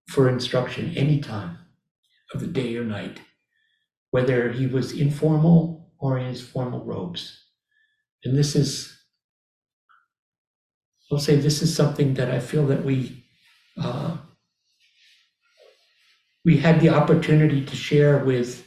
[0.09, 1.57] for instruction anytime
[2.33, 3.21] of the day or night,
[4.11, 7.45] whether he was informal or in his formal robes.
[8.23, 8.97] And this is,
[11.11, 13.25] I'll say, this is something that I feel that we
[13.77, 14.17] uh,
[16.43, 18.65] we had the opportunity to share with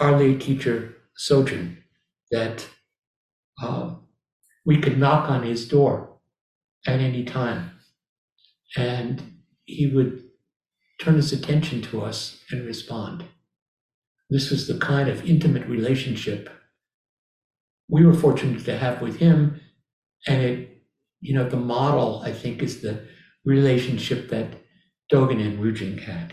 [0.00, 1.76] our lay teacher Sojin
[2.30, 2.68] that
[3.62, 3.94] uh,
[4.66, 6.18] we could knock on his door
[6.86, 7.70] at any time
[8.76, 9.22] and
[9.64, 10.23] he would
[11.00, 13.24] turn his attention to us and respond.
[14.30, 16.48] This was the kind of intimate relationship
[17.88, 19.60] we were fortunate to have with him.
[20.26, 20.82] And it,
[21.20, 23.06] you know, the model, I think, is the
[23.44, 24.48] relationship that
[25.12, 26.32] Dogen and Rujing had.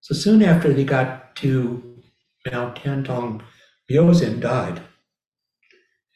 [0.00, 2.00] So soon after they got to
[2.50, 3.42] Mount Tiantong,
[3.90, 4.80] Miaozhen died.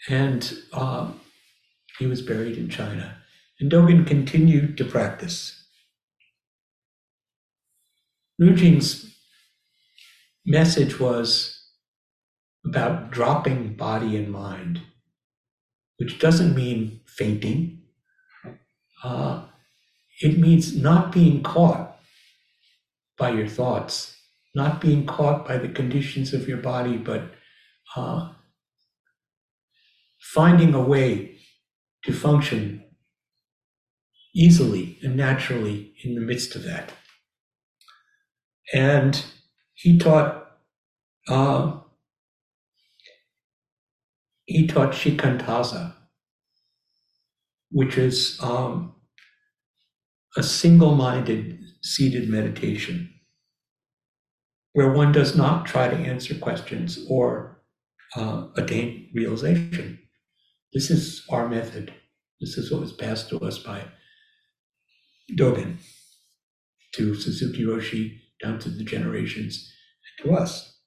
[0.08, 1.10] And uh,
[1.98, 3.16] he was buried in China.
[3.60, 5.58] And Dogen continued to practice.
[8.38, 9.14] Rujing's
[10.44, 11.62] message was
[12.66, 14.80] about dropping body and mind,
[15.98, 17.82] which doesn't mean fainting.
[19.04, 19.44] Uh,
[20.20, 21.96] it means not being caught
[23.18, 24.16] by your thoughts,
[24.54, 27.32] not being caught by the conditions of your body, but
[27.96, 28.30] uh,
[30.20, 31.38] finding a way
[32.04, 32.84] to function
[34.34, 36.92] easily and naturally in the midst of that.
[38.72, 39.24] And
[39.74, 40.46] he taught
[41.28, 41.78] uh,
[44.46, 45.94] he taught shikantaza,
[47.70, 48.94] which is um,
[50.36, 53.12] a single-minded seated meditation
[54.72, 57.62] where one does not try to answer questions or
[58.16, 59.98] uh, attain realization.
[60.72, 61.92] This is our method.
[62.40, 63.84] This is what was passed to us by
[65.36, 65.76] Dogen,
[66.94, 69.70] to Suzuki Roshi, down to the generations,
[70.18, 70.80] and to us.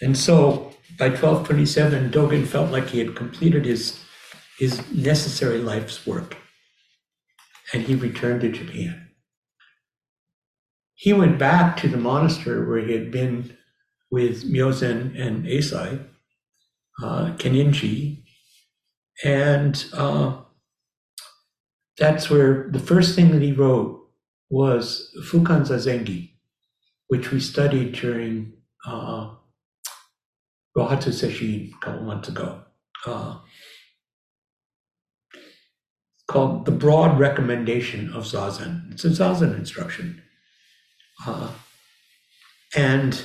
[0.00, 4.00] And so by 1227, Dogen felt like he had completed his,
[4.58, 6.36] his necessary life's work,
[7.72, 9.08] and he returned to Japan.
[10.94, 13.56] He went back to the monastery where he had been
[14.12, 16.04] with Myozen and Eisai,
[17.02, 18.22] uh, Kenninji,
[19.24, 20.36] and uh,
[21.98, 23.98] that's where the first thing that he wrote
[24.50, 26.32] was Fukan Zazengi,
[27.08, 28.52] which we studied during
[28.86, 29.30] uh,
[30.76, 32.62] Rohatsu Sesshin a couple months ago.
[33.06, 33.38] Uh,
[36.28, 38.92] called The Broad Recommendation of Zazen.
[38.92, 40.22] It's a Zazen instruction.
[41.26, 41.50] Uh,
[42.74, 43.22] and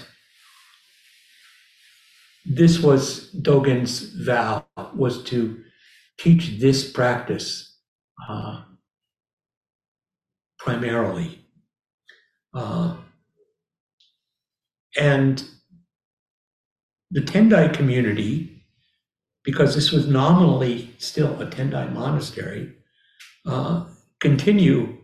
[2.49, 5.63] this was Dogen's vow was to
[6.17, 7.77] teach this practice
[8.27, 8.61] uh,
[10.57, 11.45] primarily.
[12.53, 12.95] Uh,
[14.99, 15.43] and
[17.11, 18.63] the Tendai community,
[19.43, 22.73] because this was nominally still a Tendai monastery,
[23.45, 23.85] uh,
[24.19, 24.97] continue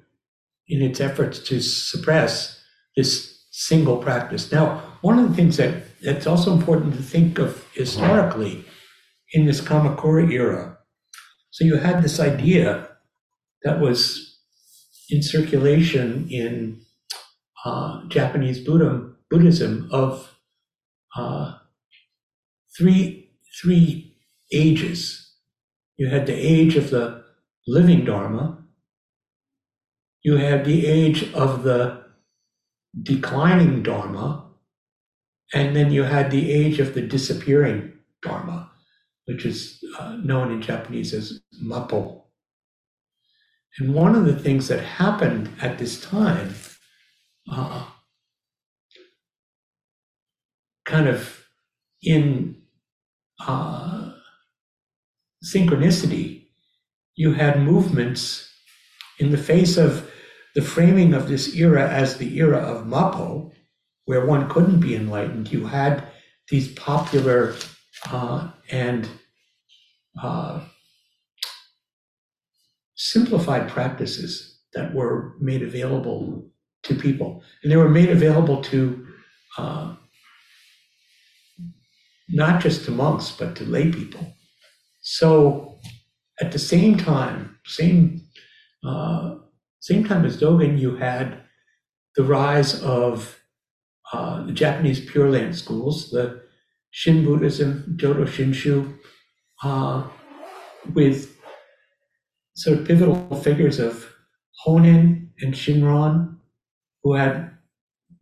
[0.67, 2.61] in its efforts to suppress
[2.95, 4.51] this single practice.
[4.51, 8.65] Now, one of the things that it's also important to think of historically
[9.31, 10.77] in this Kamakura era.
[11.51, 12.89] So you had this idea
[13.63, 14.39] that was
[15.09, 16.81] in circulation in
[17.65, 20.37] uh, Japanese Buddhism, Buddhism of
[21.15, 21.57] uh,
[22.77, 23.31] three
[23.61, 24.17] three
[24.51, 25.31] ages.
[25.97, 27.23] You had the age of the
[27.67, 28.57] living Dharma.
[30.23, 32.03] You had the age of the
[33.01, 34.52] declining Dharma,
[35.53, 38.71] and then you had the age of the disappearing Dharma,
[39.25, 42.23] which is uh, known in Japanese as Mappo.
[43.77, 46.55] And one of the things that happened at this time,
[47.51, 47.85] uh,
[50.85, 51.45] kind of
[52.01, 52.61] in
[53.45, 54.11] uh,
[55.43, 56.47] synchronicity,
[57.15, 58.49] you had movements
[59.19, 60.09] in the face of
[60.55, 63.51] the framing of this era as the era of Mappo,
[64.05, 65.51] where one couldn't be enlightened.
[65.51, 66.07] You had
[66.49, 67.55] these popular
[68.11, 69.07] uh, and
[70.21, 70.61] uh,
[72.95, 76.49] simplified practices that were made available
[76.83, 77.43] to people.
[77.61, 79.07] And they were made available to
[79.57, 79.95] uh,
[82.29, 84.33] not just to monks, but to lay people.
[85.01, 85.79] So
[86.41, 88.21] at the same time, same
[88.85, 89.35] uh,
[89.79, 91.41] same time as Dogen, you had
[92.15, 93.39] the rise of
[94.13, 96.43] uh, the Japanese Pure Land schools, the
[96.91, 98.95] Shin Buddhism, Jodo Shinshu,
[99.63, 100.07] uh,
[100.93, 101.35] with
[102.55, 104.07] sort of pivotal figures of
[104.65, 106.37] Honen and Shinran,
[107.01, 107.51] who had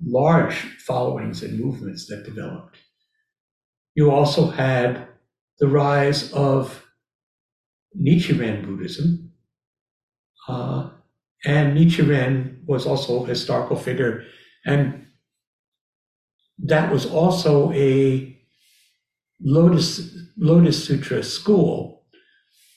[0.03, 2.77] large followings and movements that developed.
[3.93, 5.07] You also had
[5.59, 6.85] the rise of
[7.99, 9.33] Nichiren Buddhism.
[10.47, 10.89] Uh,
[11.43, 14.23] and Nichiren was also a historical figure.
[14.65, 15.07] And
[16.65, 18.37] that was also a
[19.39, 22.03] Lotus, Lotus Sutra school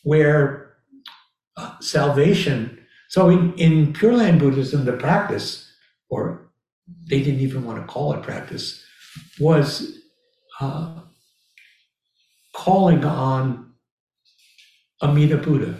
[0.02, 0.76] where
[1.56, 2.78] uh, salvation,
[3.08, 5.70] so in, in Pure Land Buddhism, the practice,
[6.08, 6.50] or
[7.08, 8.84] they didn't even want to call it practice,
[9.38, 9.98] was
[10.60, 11.00] uh,
[12.54, 13.72] calling on
[15.02, 15.78] Amida Buddha,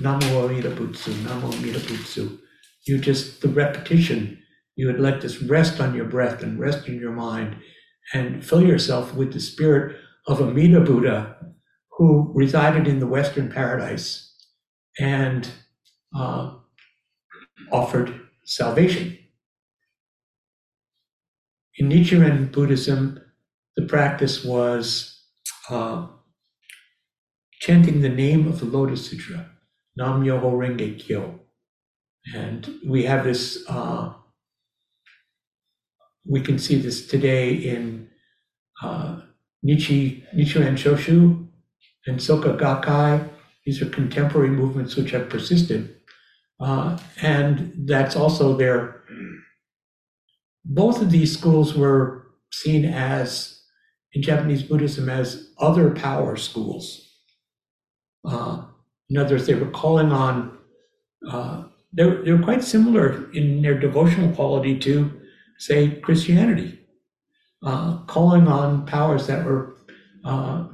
[0.00, 2.38] Namo Amida Butsu, Namo Amida Butsu.
[2.86, 4.42] You just, the repetition,
[4.78, 7.56] you would let this rest on your breath and rest in your mind
[8.14, 9.96] and fill yourself with the spirit
[10.28, 11.36] of Amida Buddha
[11.98, 14.32] who resided in the Western paradise
[15.00, 15.50] and
[16.16, 16.54] uh,
[17.72, 19.18] offered salvation.
[21.78, 23.20] In Nichiren Buddhism,
[23.76, 25.24] the practice was
[25.68, 26.06] uh,
[27.60, 29.50] chanting the name of the Lotus Sutra,
[29.96, 31.40] Nam Myoho Renge Kyo.
[32.32, 34.12] And we have this, uh,
[36.28, 38.08] we can see this today in
[38.82, 39.20] uh,
[39.62, 41.48] Nichi, Nichiren Shoshu
[42.06, 43.28] and Soka Gakkai.
[43.64, 45.96] These are contemporary movements which have persisted.
[46.60, 49.02] Uh, and that's also their,
[50.64, 53.62] both of these schools were seen as,
[54.12, 57.10] in Japanese Buddhism, as other power schools.
[58.24, 58.64] Uh,
[59.08, 60.58] in other words, they were calling on,
[61.30, 65.18] uh, they, were, they quite similar in their devotional quality to,
[65.58, 66.80] say, Christianity,
[67.64, 69.76] uh, calling on powers that were
[70.24, 70.68] uh,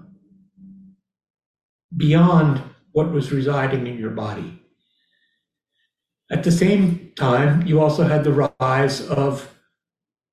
[1.96, 2.62] beyond
[2.92, 4.60] what was residing in your body.
[6.30, 9.54] At the same time, you also had the rise of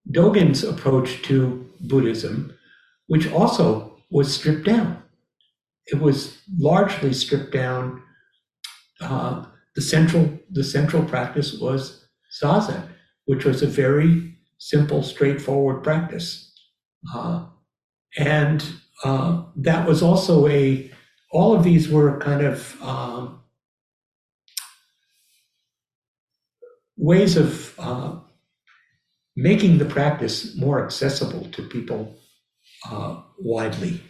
[0.10, 2.54] Dogen's approach to Buddhism,
[3.08, 5.02] which also was stripped down.
[5.88, 8.02] It was largely stripped down.
[9.00, 9.46] Uh,
[9.76, 12.06] the central the central practice was
[12.42, 12.88] zazen,
[13.26, 14.31] which was a very
[14.62, 16.54] simple, straightforward practice,
[17.16, 17.48] uh,
[18.18, 18.64] and
[19.04, 20.90] uh, that was also a.
[21.32, 23.42] All of these were kind of um,
[26.98, 28.20] ways of uh,
[29.36, 32.16] making the practice more accessible to people
[32.90, 34.04] uh, widely.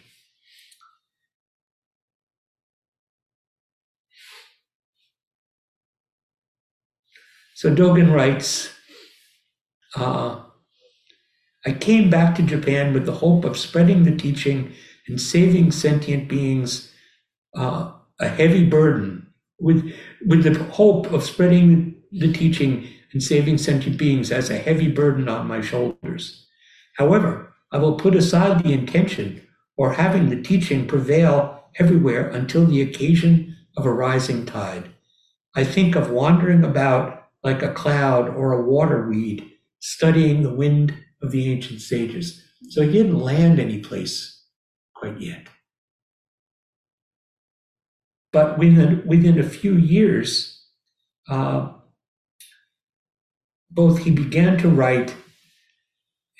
[7.54, 8.70] So Dogen writes,
[9.96, 10.40] uh,
[11.64, 14.72] I came back to Japan with the hope of spreading the teaching
[15.06, 16.92] and saving sentient beings
[17.54, 19.26] uh, a heavy burden,
[19.58, 19.92] with,
[20.26, 25.28] with the hope of spreading the teaching and saving sentient beings as a heavy burden
[25.28, 26.46] on my shoulders.
[26.96, 32.82] However, I will put aside the intention or having the teaching prevail everywhere until the
[32.82, 34.90] occasion of a rising tide.
[35.54, 39.50] I think of wandering about like a cloud or a water weed,
[39.82, 42.42] studying the wind of the ancient sages.
[42.70, 44.44] So he didn't land any place
[44.94, 45.48] quite yet.
[48.32, 50.64] But within, within a few years,
[51.28, 51.72] uh,
[53.70, 55.14] both he began to write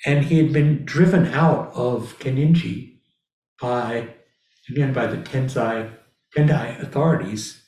[0.05, 2.99] and he had been driven out of Kenninji
[3.61, 4.09] by,
[4.69, 5.91] again, by the Tensai,
[6.35, 7.61] Tendai authorities.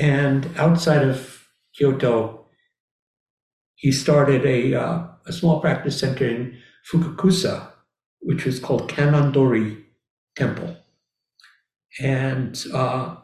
[0.00, 2.41] And outside of Kyoto,
[3.82, 6.56] he started a, uh, a small practice center in
[6.88, 7.72] Fukakusa,
[8.20, 9.82] which was called Kannondori
[10.36, 10.76] Temple.
[12.00, 13.16] And uh,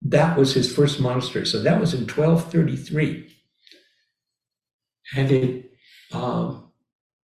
[0.00, 1.44] that was his first monastery.
[1.44, 3.34] So that was in 1233.
[5.16, 5.72] And it,
[6.12, 6.70] um,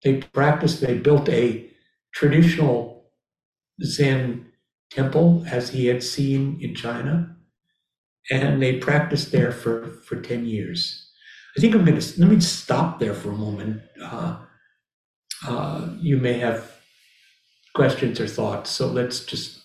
[0.02, 1.70] they practiced, they built a
[2.12, 3.12] traditional
[3.80, 4.46] Zen
[4.90, 7.36] temple as he had seen in China.
[8.28, 11.07] And they practiced there for, for 10 years.
[11.58, 13.82] I think I'm going to, let me stop there for a moment.
[14.00, 14.36] Uh,
[15.44, 16.70] uh, you may have
[17.74, 19.64] questions or thoughts, so let's just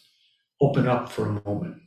[0.60, 1.84] open up for a moment.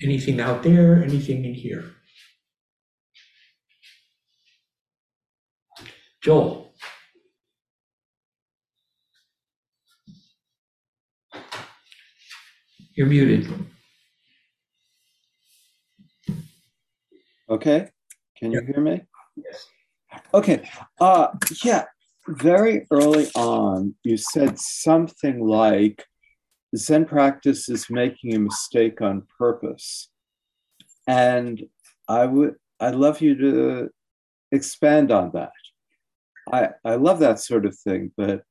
[0.00, 1.90] Anything out there, anything in here?
[6.22, 6.72] Joel?
[12.94, 13.52] You're muted.
[17.50, 17.90] Okay,
[18.36, 19.02] can you hear me?
[19.34, 19.66] Yes.
[20.32, 20.70] Okay,
[21.00, 21.28] uh,
[21.64, 21.86] yeah,
[22.28, 26.06] very early on, you said something like
[26.76, 30.10] Zen practice is making a mistake on purpose.
[31.08, 31.64] And
[32.08, 33.90] I would, I'd love you to
[34.52, 35.50] expand on that.
[36.52, 38.44] I, I love that sort of thing, but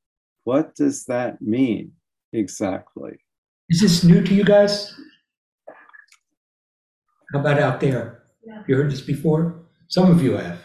[0.44, 1.94] what does that mean
[2.34, 3.18] exactly?
[3.70, 4.94] Is this new to you guys?
[7.32, 8.24] How about out there?
[8.68, 9.66] You heard this before?
[9.88, 10.60] Some of you have.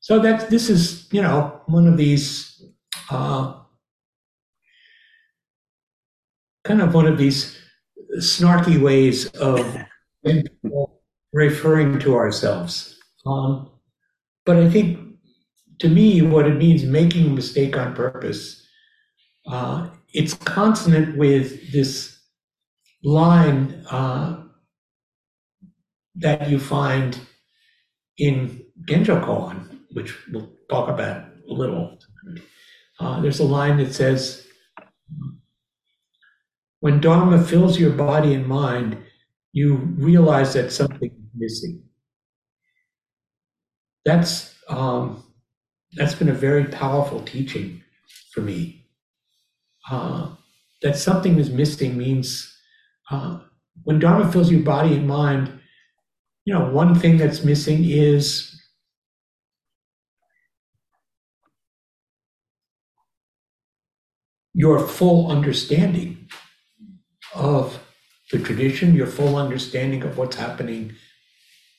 [0.00, 2.62] So that's this is, you know, one of these
[3.10, 3.60] uh,
[6.64, 7.58] kind of one of these
[8.18, 9.76] snarky ways of
[11.32, 12.98] referring to ourselves.
[13.26, 13.70] Um,
[14.44, 15.16] but I think
[15.80, 18.66] to me, what it means making a mistake on purpose,
[19.46, 22.18] uh, it's consonant with this
[23.02, 24.44] line uh,
[26.20, 27.18] that you find
[28.18, 31.98] in Genjo Koan, which we'll talk about a little.
[32.98, 34.46] Uh, there's a line that says,
[36.80, 38.98] when Dharma fills your body and mind,
[39.52, 41.82] you realize that something is missing.
[44.04, 45.24] That's um,
[45.94, 47.82] that's been a very powerful teaching
[48.32, 48.86] for me.
[49.90, 50.30] Uh,
[50.82, 52.56] that something is missing means
[53.10, 53.40] uh,
[53.82, 55.59] when Dharma fills your body and mind,
[56.44, 58.54] you know, one thing that's missing is
[64.54, 66.28] your full understanding
[67.34, 67.80] of
[68.32, 70.94] the tradition, your full understanding of what's happening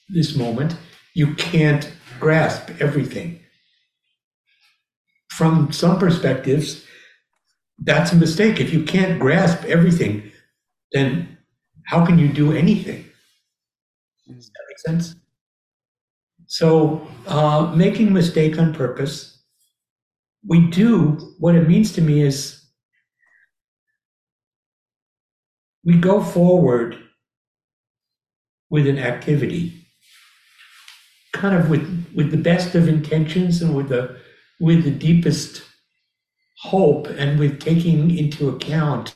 [0.09, 0.76] this moment.
[1.16, 3.41] You can't grasp everything.
[5.32, 6.86] From some perspectives,
[7.80, 8.59] that's a mistake.
[8.62, 10.32] If you can't grasp everything,
[10.93, 11.38] then
[11.88, 13.11] how can you do anything?
[14.36, 15.16] Does that make sense?
[16.48, 19.44] So, uh, making mistake on purpose,
[20.46, 22.66] we do what it means to me is
[25.84, 26.98] we go forward
[28.70, 29.86] with an activity,
[31.34, 34.18] kind of with with the best of intentions and with the
[34.60, 35.64] with the deepest
[36.60, 39.16] hope and with taking into account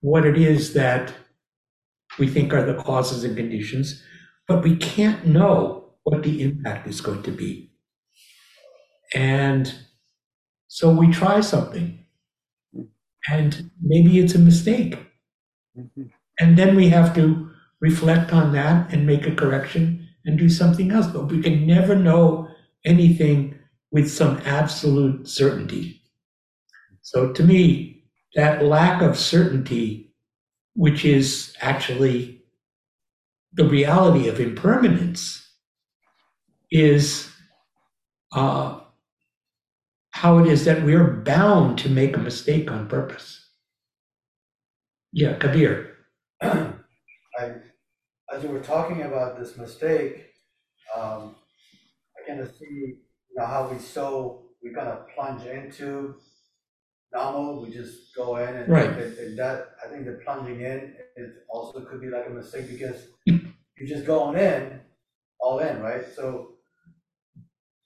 [0.00, 1.12] what it is that
[2.18, 4.02] we think are the causes and conditions,
[4.50, 7.70] but we can't know what the impact is going to be.
[9.14, 9.72] And
[10.66, 12.04] so we try something,
[13.30, 14.98] and maybe it's a mistake.
[15.78, 16.10] Mhm.
[16.40, 17.48] And then we have to
[17.80, 21.06] reflect on that and make a correction and do something else.
[21.06, 22.48] But we can never know
[22.84, 23.56] anything
[23.92, 26.02] with some absolute certainty.
[27.02, 28.02] So to me,
[28.34, 30.12] that lack of certainty,
[30.74, 32.39] which is actually
[33.52, 35.46] the reality of impermanence,
[36.70, 37.30] is
[38.32, 38.80] uh,
[40.12, 43.44] how it is that we're bound to make a mistake on purpose.
[45.12, 45.96] Yeah, Kabir.
[46.42, 46.74] I,
[48.32, 50.26] as you were talking about this mistake,
[50.96, 51.34] um,
[52.16, 52.96] I kind of see, you
[53.36, 56.14] know, how we so, we kind of plunge into
[57.14, 58.68] Namo, we just go in and.
[58.68, 58.88] Right.
[58.90, 62.68] and- and that, I think the plunging in, it also could be like a mistake
[62.70, 63.08] because
[63.80, 64.80] you're just going in,
[65.40, 66.04] all in, right?
[66.14, 66.54] So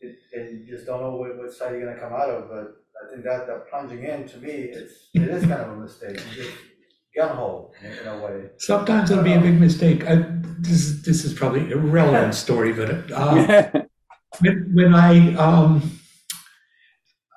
[0.00, 2.74] it, and you just don't know what, what side you're gonna come out of, but
[3.02, 6.20] I think that, that plunging in, to me, it's, it is kind of a mistake.
[6.36, 6.56] You just
[7.14, 8.50] gun hole in in a way.
[8.58, 10.06] Sometimes it'll be a big mistake.
[10.06, 10.26] I,
[10.58, 13.70] this is this is probably a irrelevant story, but uh,
[14.40, 16.00] when, when I um,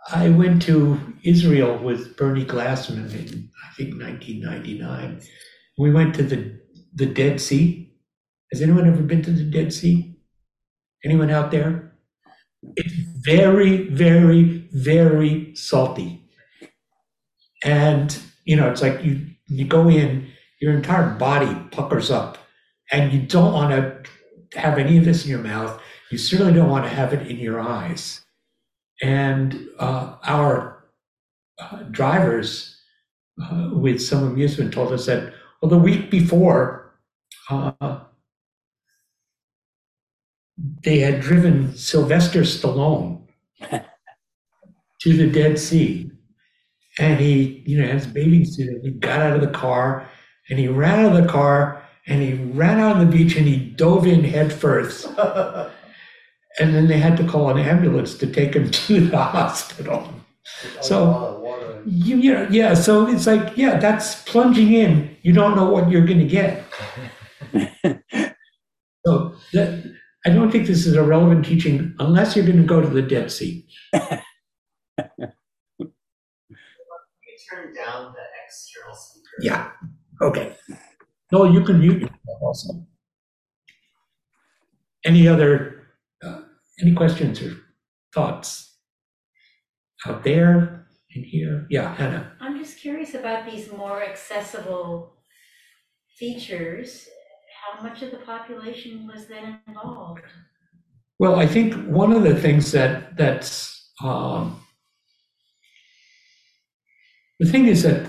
[0.10, 5.22] I went to Israel with Bernie Glassman in I think 1999.
[5.78, 6.60] We went to the
[6.94, 7.87] the Dead Sea.
[8.52, 10.16] Has anyone ever been to the Dead Sea?
[11.04, 11.94] Anyone out there?
[12.76, 16.24] It's very, very, very salty.
[17.64, 20.30] And you know, it's like you you go in
[20.60, 22.38] your entire body puckers up.
[22.92, 25.80] And you don't want to have any of this in your mouth.
[26.10, 28.26] You certainly don't want to have it in your eyes.
[29.02, 30.86] And uh, our
[31.60, 32.80] uh, drivers
[33.44, 36.98] uh, with some amusement told us that, well, the week before,
[37.50, 38.00] uh,
[40.84, 43.22] they had driven Sylvester Stallone
[45.02, 46.12] to the Dead Sea.
[47.00, 50.10] And he, you know, has bathing suit, and he got out of the car
[50.50, 53.46] and he ran out of the car and he ran out on the beach and
[53.48, 55.08] he dove in head first.
[56.60, 60.12] And then they had to call an ambulance to take him to the hospital.
[60.82, 64.74] So- All the water and- You, you know, yeah, so it's like, yeah, that's plunging
[64.74, 65.16] in.
[65.22, 66.64] You don't know what you're going to get.
[69.06, 69.97] so that,
[70.28, 73.02] I don't think this is a relevant teaching unless you're going to go to the
[73.02, 73.66] Dead Sea.
[73.94, 74.02] You
[77.50, 79.38] turn down the external speaker.
[79.40, 79.72] Yeah.
[80.22, 80.58] Okay.
[81.32, 82.86] No, you can mute yourself also.
[85.06, 85.88] Any other,
[86.22, 86.42] uh,
[86.82, 87.56] any questions or
[88.14, 88.76] thoughts
[90.06, 91.68] out there in here?
[91.70, 92.34] Yeah, Hannah.
[92.42, 95.16] I'm just curious about these more accessible
[96.18, 97.08] features.
[97.62, 100.22] How much of the population was then involved?
[101.20, 104.62] Well, I think one of the things that that's um,
[107.40, 108.08] the thing is that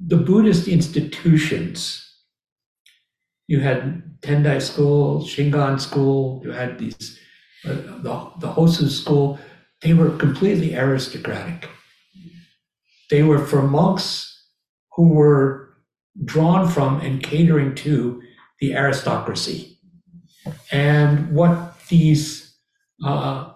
[0.00, 2.00] the Buddhist institutions,
[3.46, 7.18] you had Tendai School, Shingon School, you had these
[7.66, 9.38] uh, the the Hosso School.
[9.82, 11.68] They were completely aristocratic.
[13.10, 14.48] They were for monks
[14.96, 15.63] who were
[16.22, 18.22] drawn from and catering to
[18.60, 19.78] the aristocracy.
[20.70, 22.56] And what these,
[23.04, 23.52] uh,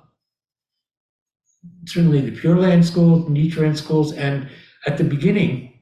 [1.87, 4.49] certainly the Pure Land schools, Nichiren schools, and
[4.87, 5.81] at the beginning,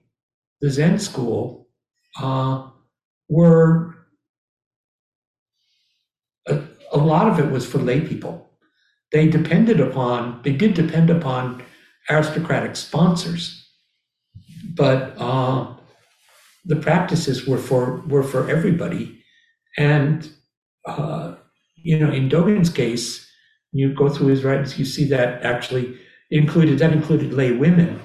[0.61, 1.69] the Zen school,
[2.21, 2.69] uh,
[3.29, 3.95] were,
[6.47, 6.63] a,
[6.93, 8.51] a lot of it was for lay people.
[9.13, 11.63] They depended upon, they did depend upon
[12.11, 13.69] aristocratic sponsors,
[14.75, 15.75] but uh,
[16.67, 19.23] the practices were for were for everybody,
[19.79, 20.31] and
[20.87, 21.37] uh,
[21.77, 23.29] you know, in Dogen's case,
[23.73, 25.99] you go through his writings, you see that actually
[26.31, 28.01] included that included lay women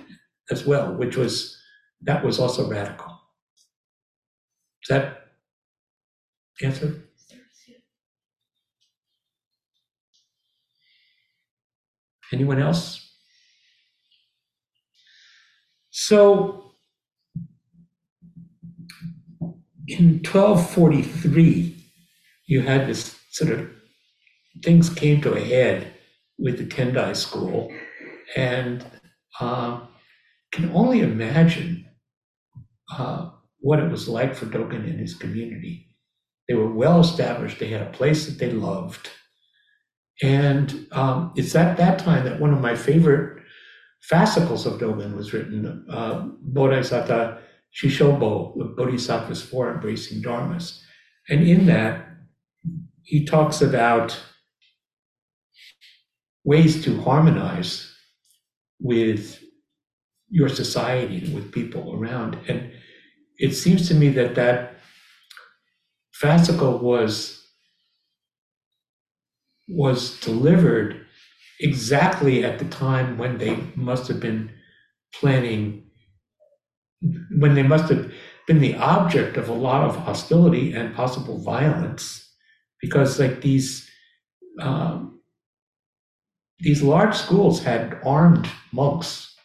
[0.51, 1.57] as well, which was
[2.01, 3.19] that was also radical.
[4.83, 5.27] Is that
[6.63, 7.03] answer?
[12.33, 13.11] Anyone else?
[15.91, 16.70] So
[19.87, 21.75] in 1243,
[22.47, 23.69] you had this sort of
[24.63, 25.93] things came to a head
[26.37, 27.71] with the Tendai school,
[28.35, 28.85] and
[29.39, 29.87] um,
[30.51, 31.85] can only imagine
[32.97, 33.29] uh,
[33.59, 35.87] what it was like for Dogen and his community.
[36.47, 37.59] They were well established.
[37.59, 39.09] They had a place that they loved,
[40.21, 43.41] and um, it's at that time that one of my favorite
[44.01, 47.39] fascicles of Dogen was written, uh, Bodhisattva
[47.73, 50.79] Shishobo, the Bodhisattva's four embracing dharmas,
[51.29, 52.07] and in that
[53.03, 54.19] he talks about
[56.43, 57.93] ways to harmonize
[58.79, 59.41] with
[60.29, 62.37] your society and with people around.
[62.47, 62.71] And
[63.37, 64.77] it seems to me that that
[66.21, 67.37] fascicle was
[69.67, 71.05] was delivered
[71.59, 74.51] exactly at the time when they must have been
[75.13, 75.90] planning
[77.31, 78.11] when they must have
[78.47, 82.29] been the object of a lot of hostility and possible violence
[82.81, 83.89] because like these
[84.59, 85.19] um,
[86.59, 89.35] these large schools had armed monks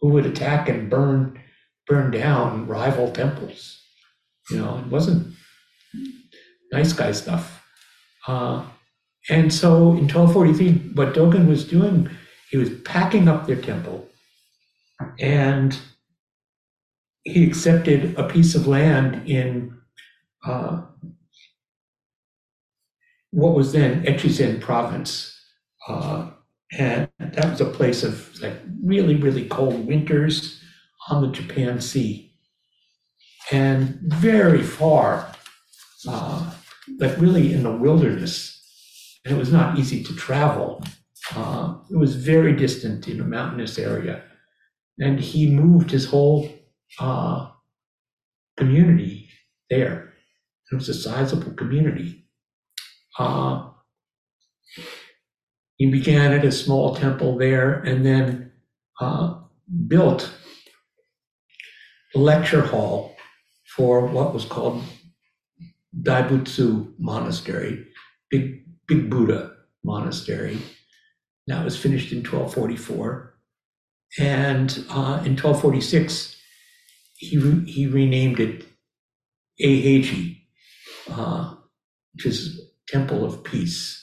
[0.00, 1.40] who would attack and burn
[1.86, 3.80] burn down rival temples.
[4.50, 5.34] You know it wasn't
[6.72, 7.64] nice guy stuff.
[8.26, 8.64] Uh,
[9.28, 12.08] and so in 1243 what dogen was doing
[12.50, 14.08] he was packing up their temple
[15.18, 15.78] and
[17.26, 19.76] he accepted a piece of land in
[20.46, 20.80] uh,
[23.32, 25.36] what was then Echizen province.
[25.88, 26.30] Uh,
[26.78, 30.62] and that was a place of like really, really cold winters
[31.08, 32.32] on the Japan Sea.
[33.50, 35.32] And very far,
[36.08, 36.52] uh,
[36.98, 38.52] like really in the wilderness.
[39.24, 40.82] And it was not easy to travel.
[41.34, 44.22] Uh, it was very distant in a mountainous area.
[45.00, 46.48] And he moved his whole
[46.98, 47.50] uh,
[48.56, 49.28] community
[49.70, 50.12] there.
[50.70, 52.26] It was a sizable community.
[53.18, 53.70] Uh,
[55.76, 58.52] he began at a small temple there and then
[59.00, 59.34] uh,
[59.86, 60.32] built
[62.14, 63.14] lecture hall
[63.76, 64.82] for what was called
[66.02, 67.86] Daibutsu Monastery,
[68.30, 69.52] Big, Big Buddha
[69.84, 70.58] Monastery.
[71.46, 73.34] That was finished in 1244.
[74.18, 76.35] And uh, in 1246,
[77.16, 78.64] he, re- he renamed it
[79.60, 80.38] Eiheiji,
[81.10, 81.54] uh,
[82.14, 84.02] which is Temple of Peace.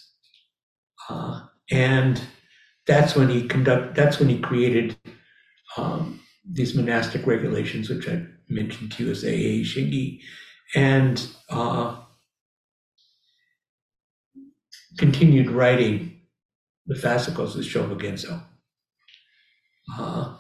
[1.10, 1.42] Uh,
[1.72, 2.22] and
[2.88, 4.98] that's when he conduct, that's when he created
[5.78, 9.64] um, these monastic regulations, which I mentioned to you as AA
[10.76, 12.00] and uh,
[14.98, 16.22] continued writing
[16.86, 18.44] the fascicles of Shobogenzo.
[19.98, 20.36] Uh,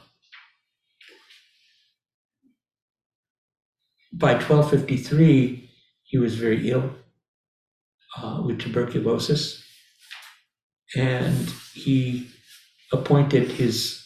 [4.14, 5.70] by 1253,
[6.03, 6.91] he was very ill
[8.18, 9.64] uh, with tuberculosis,
[10.95, 12.30] and he
[12.91, 14.05] appointed his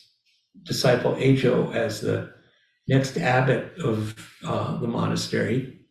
[0.63, 2.33] disciple Ejo as the
[2.87, 5.81] next abbot of uh, the monastery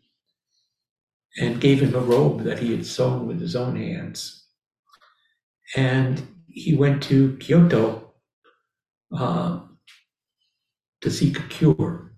[1.39, 4.47] and gave him a robe that he had sewn with his own hands.
[5.77, 8.14] And he went to Kyoto
[9.14, 9.61] uh,
[11.03, 12.16] to seek a cure.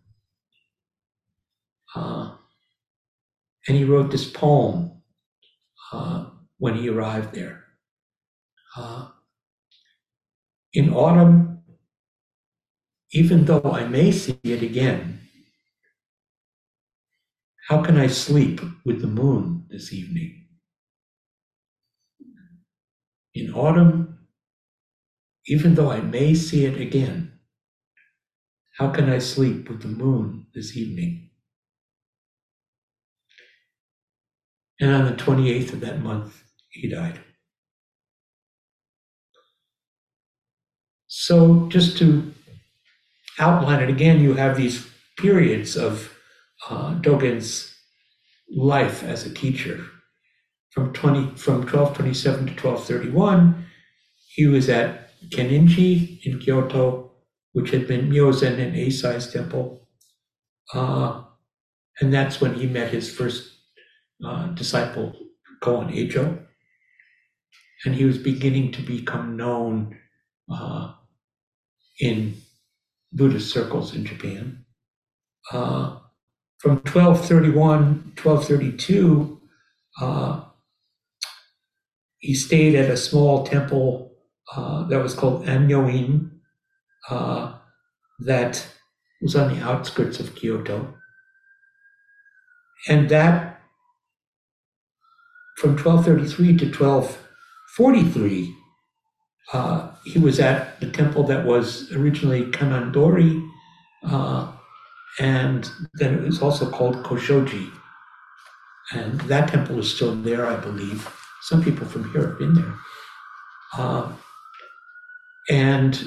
[1.98, 2.30] Uh,
[3.66, 5.02] and he wrote this poem
[5.92, 6.26] uh,
[6.58, 7.64] when he arrived there.
[8.76, 9.08] Uh,
[10.72, 11.62] in autumn,
[13.12, 15.20] even though I may see it again,
[17.68, 20.46] how can I sleep with the moon this evening?
[23.34, 24.18] In autumn,
[25.46, 27.40] even though I may see it again,
[28.78, 31.27] how can I sleep with the moon this evening?
[34.80, 37.20] And on the 28th of that month, he died.
[41.06, 42.32] So, just to
[43.38, 46.14] outline it again, you have these periods of
[46.68, 47.74] uh, Dogen's
[48.54, 49.84] life as a teacher.
[50.70, 53.66] From 20, from 1227 to 1231,
[54.28, 57.10] he was at Kenninji in Kyoto,
[57.52, 59.88] which had been Myozen and Eisai's temple.
[60.72, 61.22] Uh,
[62.00, 63.57] and that's when he met his first
[64.24, 65.14] uh, disciple,
[65.62, 66.44] Koun Ejo.
[67.84, 69.96] And he was beginning to become known
[70.52, 70.94] uh,
[72.00, 72.34] in
[73.12, 74.64] Buddhist circles in Japan.
[75.52, 75.98] Uh,
[76.58, 79.40] from 1231, 1232,
[80.00, 80.44] uh,
[82.18, 84.12] he stayed at a small temple
[84.54, 86.30] uh, that was called Anyoin,
[87.08, 87.54] uh,
[88.20, 88.66] that
[89.22, 90.94] was on the outskirts of Kyoto.
[92.88, 93.57] And that,
[95.58, 98.54] from 1233 to 1243,
[99.52, 103.44] uh, he was at the temple that was originally Kannondori,
[104.04, 104.52] uh,
[105.18, 107.70] and then it was also called Koshoji.
[108.92, 111.12] And that temple is still there, I believe.
[111.42, 112.74] Some people from here have been there.
[113.76, 114.12] Uh,
[115.50, 116.00] and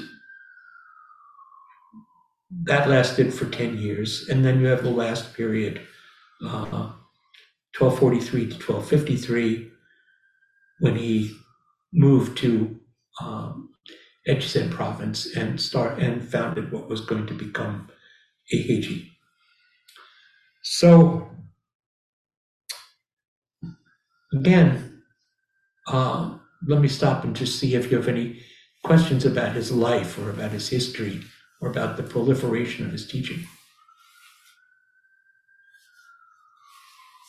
[2.64, 4.28] that lasted for 10 years.
[4.28, 5.82] And then you have the last period,
[6.44, 6.92] uh,
[7.78, 9.70] 1243 to 1253,
[10.80, 11.34] when he
[11.92, 12.78] moved to
[13.20, 13.70] um,
[14.28, 17.88] Echizen province and start and founded what was going to become
[18.52, 19.08] Eiheiji.
[20.62, 21.30] So
[24.32, 25.02] again,
[25.88, 28.40] uh, let me stop and just see if you have any
[28.84, 31.22] questions about his life or about his history
[31.60, 33.44] or about the proliferation of his teaching.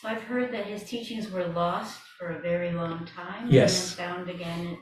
[0.08, 3.46] I've heard that his teachings were lost for a very long time.
[3.48, 3.98] Yes.
[3.98, 4.78] And then found again.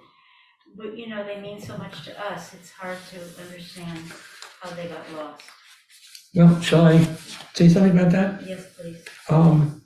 [0.76, 4.00] But, you know, they mean so much to us, it's hard to understand
[4.60, 5.42] how they got lost.
[6.34, 6.98] Well, shall I
[7.52, 8.46] say something about that?
[8.46, 9.04] Yes, please.
[9.28, 9.81] Um,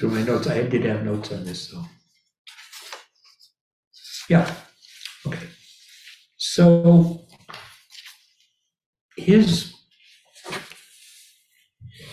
[0.00, 1.84] through my notes, I did have notes on this, though.
[4.30, 4.50] Yeah,
[5.26, 5.46] okay.
[6.38, 7.26] So
[9.16, 9.74] his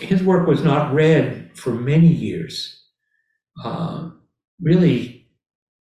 [0.00, 2.78] his work was not read for many years.
[3.64, 4.10] Uh,
[4.60, 5.26] really,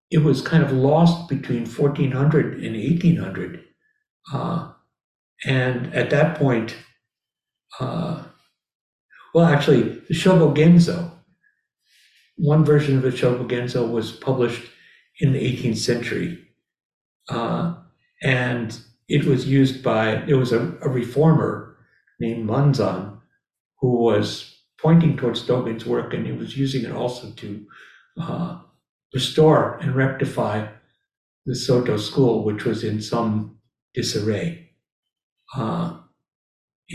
[0.10, 3.66] it was kind of lost between 1400 and 1800.
[4.32, 4.72] Uh,
[5.46, 6.78] and at that point,
[7.82, 8.24] uh,
[9.34, 11.17] well, actually, the Shobogenzo
[12.38, 14.64] one version of the Shobogenzo was published
[15.20, 16.40] in the 18th century.
[17.30, 17.76] Uh,
[18.22, 18.80] and
[19.10, 21.78] it was used by, it was a, a reformer
[22.20, 23.18] named Manzan
[23.80, 27.66] who was pointing towards Dogen's work and he was using it also to
[28.22, 28.60] uh,
[29.14, 30.68] restore and rectify
[31.46, 33.58] the Soto school, which was in some
[33.94, 34.70] disarray.
[35.56, 35.98] Uh,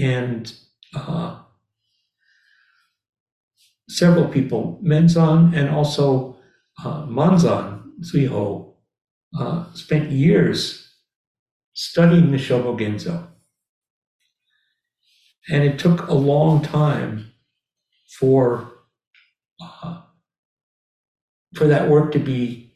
[0.01, 0.53] and
[0.95, 1.32] uh,
[3.93, 6.38] several people, Menzan and also
[6.84, 8.74] uh, Manzan Zuiho,
[9.38, 10.90] uh, spent years
[11.74, 13.28] studying the Shobogenzo.
[15.51, 17.32] And it took a long time
[18.18, 18.72] for
[19.61, 20.03] uh,
[21.55, 22.72] for that work to be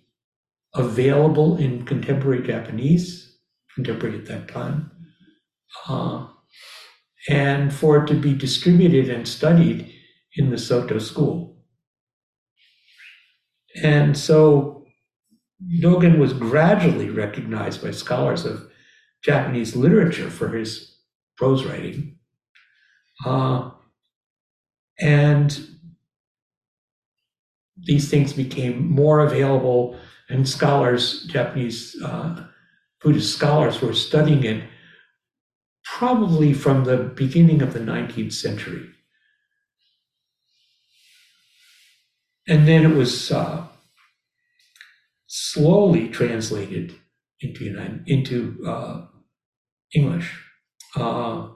[0.74, 3.38] available in contemporary Japanese,
[3.74, 4.90] contemporary at that time,
[5.88, 6.26] uh,
[7.30, 9.95] and for it to be distributed and studied
[10.36, 11.56] in the Soto school.
[13.82, 14.86] And so
[15.82, 18.70] Dogen was gradually recognized by scholars of
[19.24, 20.98] Japanese literature for his
[21.36, 22.18] prose writing.
[23.24, 23.70] Uh,
[25.00, 25.66] and
[27.76, 32.44] these things became more available, and scholars, Japanese uh,
[33.02, 34.64] Buddhist scholars, were studying it
[35.84, 38.88] probably from the beginning of the 19th century.
[42.48, 43.66] And then it was uh,
[45.26, 46.94] slowly translated
[47.40, 49.06] into United, into uh,
[49.94, 50.32] English.
[50.94, 51.48] Uh,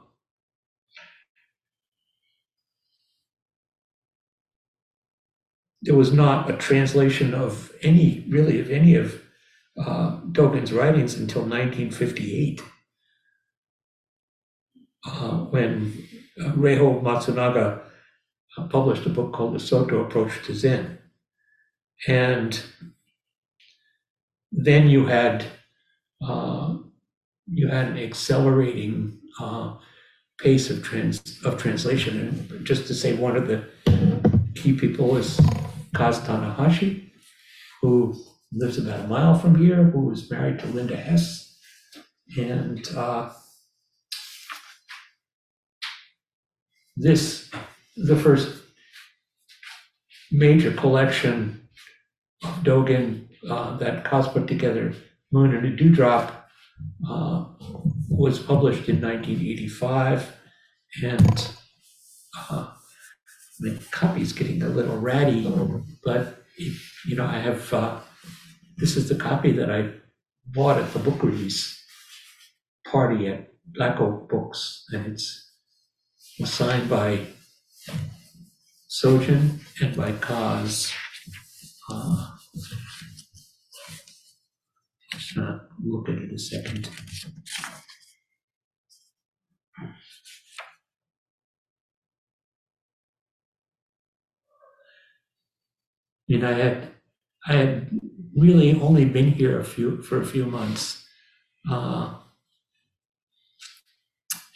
[5.83, 9.23] there was not a translation of any, really, of any of
[9.83, 10.21] uh,
[10.73, 12.61] writings until 1958,
[15.07, 16.07] uh, when
[16.39, 17.81] Reiho Masunaga
[18.69, 20.99] published a book called The Soto Approach to Zen.
[22.07, 22.61] And
[24.53, 25.45] then you had
[26.23, 26.77] uh,
[27.47, 29.75] you had an accelerating uh,
[30.39, 32.19] pace of trans of translation.
[32.21, 33.65] And just to say, one of the
[34.55, 35.39] key people is
[35.95, 37.11] Kaz Tanahashi,
[37.81, 38.17] who
[38.53, 41.59] lives about a mile from here, who was married to Linda Hess,
[42.37, 43.31] and uh,
[46.97, 47.51] this
[47.97, 48.63] the first
[50.31, 51.69] major collection
[52.43, 54.95] of Dogen uh, that Kaz put together,
[55.33, 56.49] Moon in a Dewdrop,
[57.09, 57.45] uh,
[58.09, 60.37] was published in 1985,
[61.03, 61.53] and
[62.51, 62.69] uh,
[63.59, 65.51] the copy's getting a little ratty,
[66.05, 66.43] but
[67.07, 68.01] you know, I have uh,
[68.77, 69.91] this is the copy that I
[70.47, 71.83] bought at the book release
[72.87, 75.51] party at Black Oak Books, and it's
[76.45, 77.27] signed by
[78.89, 80.93] Sojin and by Kaz.
[81.91, 82.31] Uh,
[85.13, 86.89] just gonna look at it a second.
[96.31, 96.89] Mean, I had,
[97.49, 98.01] I had
[98.37, 101.05] really only been here a few, for a few months.
[101.69, 102.15] Uh,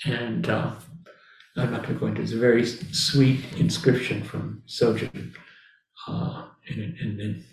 [0.06, 0.70] and uh,
[1.56, 2.24] I'm not going to go into it.
[2.24, 5.32] It's a very sweet inscription from Sojin,
[6.08, 7.44] uh, and, and then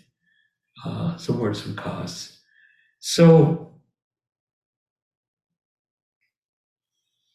[0.84, 2.38] uh, some words from Kaz.
[2.98, 3.72] So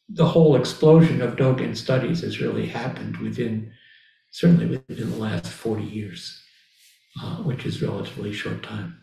[0.09, 3.72] the whole explosion of Dogen studies has really happened within,
[4.32, 6.41] certainly within the last 40 years,
[7.22, 9.01] uh, which is relatively short time.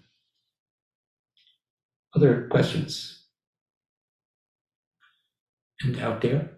[2.14, 3.26] Other questions?
[5.82, 6.53] And out there?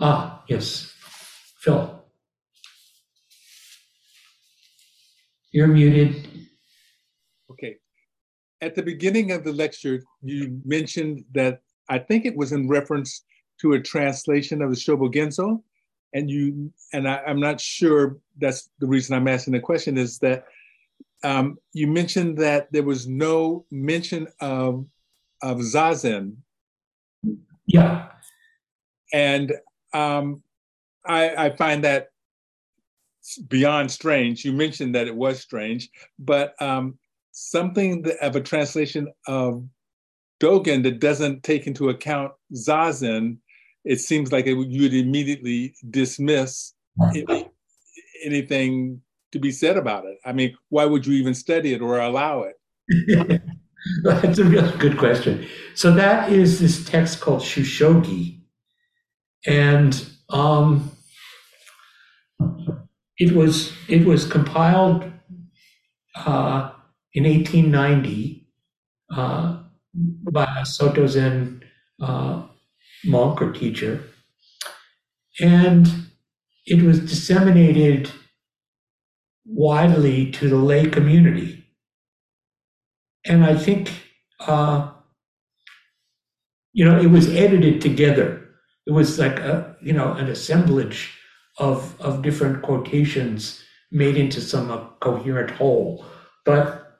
[0.00, 0.92] Ah, yes,
[1.58, 1.98] Phil.
[5.50, 6.28] You're muted.
[7.50, 7.76] Okay.
[8.60, 13.24] At the beginning of the lecture, you mentioned that I think it was in reference
[13.60, 15.62] to a translation of the Shobogenzo.
[16.14, 20.18] And you and I, am not sure that's the reason I'm asking the question is
[20.20, 20.44] that
[21.22, 24.86] um, you mentioned that there was no mention of
[25.42, 26.36] of zazen.
[27.66, 28.08] Yeah.
[29.12, 29.52] And
[29.92, 30.42] um,
[31.06, 32.08] I, I find that
[33.48, 34.44] beyond strange.
[34.44, 36.98] You mentioned that it was strange, but um,
[37.32, 39.64] something that, of a translation of
[40.40, 43.38] Dogen that doesn't take into account Zazen,
[43.84, 46.74] it seems like it, you would immediately dismiss
[47.14, 47.48] any,
[48.24, 49.00] anything
[49.32, 50.18] to be said about it.
[50.24, 53.42] I mean, why would you even study it or allow it?
[54.02, 55.46] That's a really good question.
[55.74, 58.37] So that is this text called Shushogi,
[59.48, 60.90] and um,
[63.18, 65.10] it was it was compiled
[66.16, 66.70] uh,
[67.14, 68.46] in 1890
[69.14, 69.62] uh,
[70.32, 71.62] by a Soto Zen
[72.00, 72.46] uh,
[73.06, 74.04] monk or teacher,
[75.40, 75.86] and
[76.66, 78.10] it was disseminated
[79.46, 81.64] widely to the lay community.
[83.24, 83.92] And I think,
[84.40, 84.90] uh,
[86.72, 88.47] you know, it was edited together.
[88.88, 91.12] It was like a, you know, an assemblage
[91.58, 93.62] of of different quotations
[93.92, 96.04] made into some uh, coherent whole.
[96.44, 96.98] But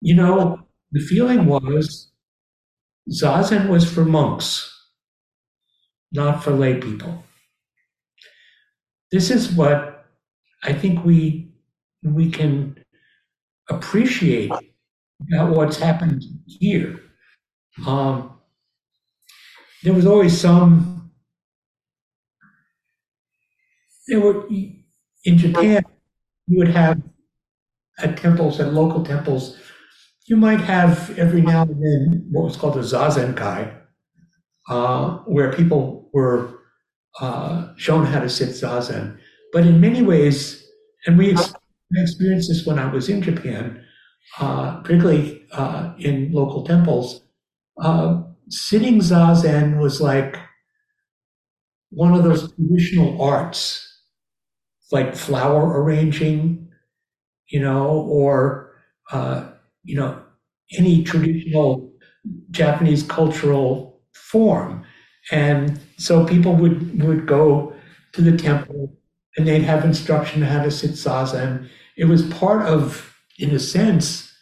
[0.00, 2.12] you know, the feeling was
[3.08, 4.68] zazen was for monks,
[6.12, 7.24] not for lay people.
[9.10, 10.06] This is what
[10.64, 11.52] I think we
[12.02, 12.76] we can
[13.70, 14.52] appreciate
[15.32, 17.00] about what's happened here.
[17.86, 18.38] Um,
[19.82, 20.91] there was always some.
[24.08, 24.46] There were
[25.24, 25.84] in Japan.
[26.48, 27.02] You would have
[27.98, 29.58] at temples, at local temples,
[30.26, 33.74] you might have every now and then what was called a zazenkai,
[34.68, 36.60] uh, where people were
[37.20, 39.18] uh, shown how to sit zazen.
[39.52, 40.64] But in many ways,
[41.06, 41.54] and we ex-
[41.96, 43.84] experienced this when I was in Japan,
[44.40, 47.22] uh, particularly uh, in local temples,
[47.80, 50.38] uh, sitting zazen was like
[51.90, 53.91] one of those traditional arts,
[54.92, 56.68] like flower arranging,
[57.48, 58.74] you know, or
[59.10, 59.50] uh,
[59.84, 60.22] you know,
[60.78, 61.92] any traditional
[62.50, 64.84] Japanese cultural form.
[65.30, 67.74] And so people would would go
[68.12, 68.96] to the temple
[69.36, 71.68] and they'd have instruction how to sit zazen.
[71.96, 74.32] It was part of, in a sense,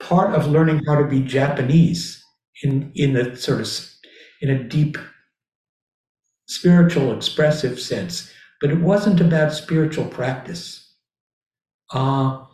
[0.00, 2.22] part of learning how to be Japanese
[2.62, 3.68] in in a sort of
[4.40, 4.98] in a deep
[6.46, 8.30] spiritual expressive sense.
[8.62, 10.94] But it wasn't about spiritual practice.
[11.92, 12.44] Uh,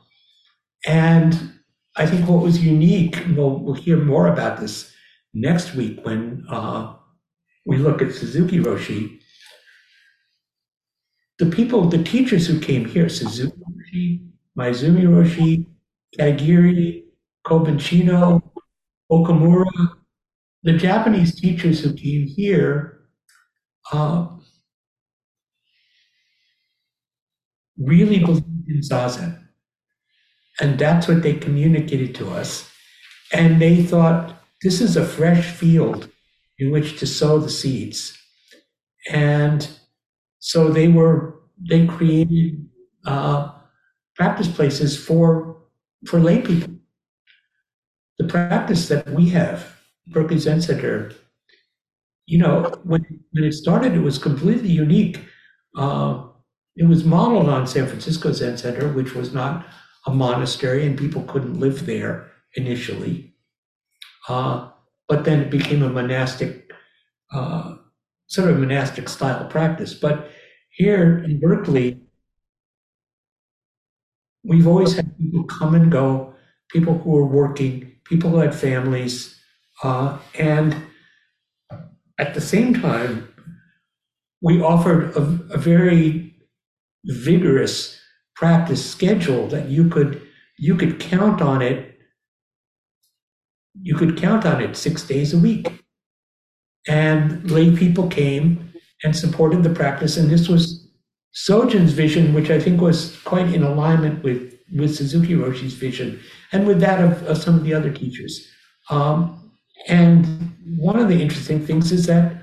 [0.87, 1.53] and
[1.97, 4.91] I think what was unique, we'll, we'll hear more about this
[5.35, 6.95] next week when uh,
[7.67, 9.21] we look at Suzuki Roshi.
[11.39, 14.27] The people, the teachers who came here, Suzuki Roshi,
[14.59, 15.67] Maezumi Roshi,
[16.19, 17.05] Katagiri,
[17.47, 18.43] Kobenchino,
[19.13, 19.67] Okumura,
[20.63, 23.09] the Japanese teachers who came here
[23.93, 24.29] uh,
[27.79, 29.43] really believed in Zazen.
[30.61, 32.71] And that's what they communicated to us.
[33.33, 36.09] And they thought this is a fresh field
[36.59, 38.17] in which to sow the seeds.
[39.11, 39.69] And
[40.41, 42.69] so they were, they created
[43.07, 43.53] uh,
[44.17, 45.59] practice places for,
[46.07, 46.75] for lay people.
[48.19, 49.77] The practice that we have,
[50.09, 51.13] Berkeley Zen Center,
[52.27, 55.21] you know, when, when it started, it was completely unique.
[55.77, 56.28] Uh,
[56.79, 59.67] it was modeled on San Francisco Zen Center, which was not
[60.07, 63.35] a monastery and people couldn't live there initially.
[64.29, 64.71] Uh,
[65.09, 66.71] but then it became a monastic,
[67.33, 67.75] uh,
[68.29, 69.93] sort of monastic style practice.
[69.93, 70.31] But
[70.71, 72.01] here in Berkeley,
[74.45, 76.35] we've always had people come and go,
[76.71, 79.35] people who were working, people who had families,
[79.83, 80.77] uh, and
[82.21, 83.29] at the same time,
[84.41, 85.23] we offered a,
[85.55, 86.28] a very
[87.05, 87.99] vigorous
[88.35, 90.23] practice schedule that you could
[90.59, 91.89] you could count on it
[93.83, 95.85] you could count on it six days a week.
[96.87, 98.73] And lay people came
[99.05, 100.17] and supported the practice.
[100.17, 100.87] And this was
[101.35, 106.19] Sojun's vision which i think was quite in alignment with with suzuki roshi's vision
[106.53, 108.49] and with that of, of some of the other teachers.
[108.91, 109.53] Um,
[109.87, 112.35] and one of the interesting things is that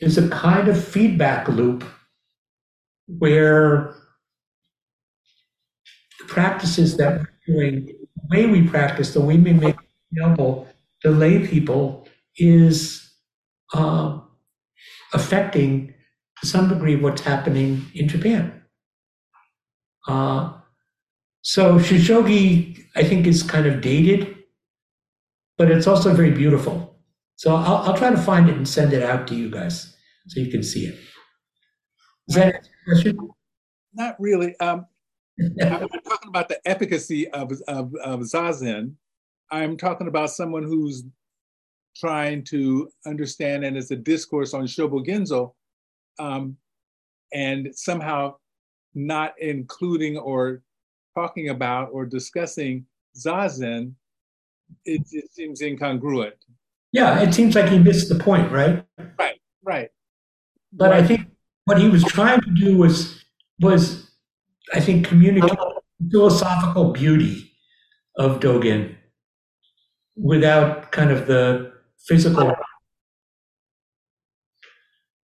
[0.00, 1.84] there's a kind of feedback loop
[3.06, 3.94] where
[6.20, 9.76] the practices that we're doing, the way we practice, the way we make
[10.12, 10.68] available
[11.02, 13.14] to lay people is
[13.74, 14.18] uh,
[15.12, 15.94] affecting
[16.40, 18.62] to some degree what's happening in Japan.
[20.08, 20.52] Uh,
[21.42, 24.34] so Shushogi, I think, is kind of dated,
[25.58, 26.96] but it's also very beautiful.
[27.36, 29.96] So I'll, I'll try to find it and send it out to you guys
[30.28, 30.98] so you can see it.
[32.28, 32.66] That?
[33.94, 34.58] Not really.
[34.60, 34.86] Um,
[35.40, 38.94] I'm not talking about the efficacy of, of, of Zazen.
[39.50, 41.04] I'm talking about someone who's
[41.96, 45.52] trying to understand, and it's a discourse on Shobogenzo,
[46.18, 46.56] um,
[47.32, 48.34] and somehow
[48.94, 50.62] not including or
[51.14, 53.92] talking about or discussing Zazen,
[54.84, 56.32] it, it seems incongruent.
[56.92, 58.84] Yeah, it seems like he missed the point, right?
[59.18, 59.90] Right, right.
[60.72, 61.28] But I think
[61.64, 63.24] what he was trying to do was
[63.60, 64.04] was
[64.72, 65.58] I think, communicate
[66.00, 67.52] the philosophical beauty
[68.18, 68.96] of Dogen
[70.16, 71.72] without kind of the
[72.08, 72.54] physical.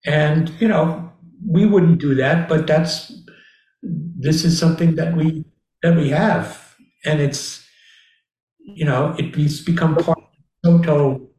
[0.05, 1.13] And, you know,
[1.47, 3.13] we wouldn't do that, but that's,
[3.83, 5.45] this is something that we,
[5.83, 6.77] that we have.
[7.05, 7.67] And it's,
[8.61, 10.25] you know, it's become part of
[10.63, 11.31] the Soto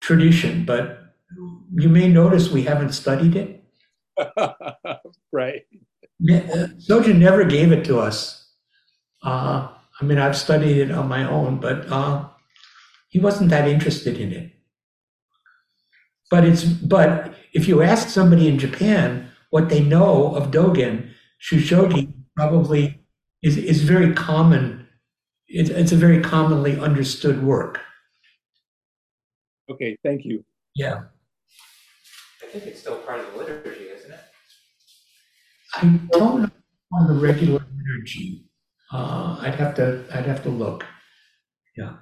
[0.00, 1.14] tradition, but
[1.74, 3.65] you may notice we haven't studied it.
[5.32, 5.62] right.
[6.30, 8.48] Uh, Sojun never gave it to us.
[9.22, 9.68] Uh,
[10.00, 12.28] I mean, I've studied it on my own, but uh,
[13.08, 14.52] he wasn't that interested in it.
[16.30, 21.10] But it's but if you ask somebody in Japan what they know of Dogen,
[21.40, 23.00] Shushogi probably
[23.42, 24.86] is is very common.
[25.48, 27.80] It's, it's a very commonly understood work.
[29.70, 30.44] Okay, thank you.
[30.74, 31.04] Yeah,
[32.58, 34.20] think it's still part of the liturgy, isn't it?
[35.74, 35.80] I
[36.12, 36.50] don't know
[36.92, 38.46] on the regular liturgy.
[38.92, 40.84] Uh, I'd have to I'd have to look.
[41.76, 41.94] Yeah.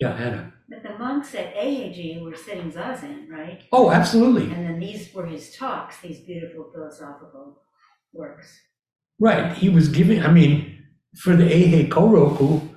[0.00, 0.52] Yeah, Hannah.
[0.68, 3.62] But the monks at Eiheiji were sitting zazen, right?
[3.72, 4.52] Oh, absolutely.
[4.54, 7.62] And then these were his talks, these beautiful philosophical
[8.12, 8.60] works.
[9.18, 9.54] Right.
[9.54, 10.84] He was giving, I mean,
[11.16, 12.68] for the Eihei Koroku,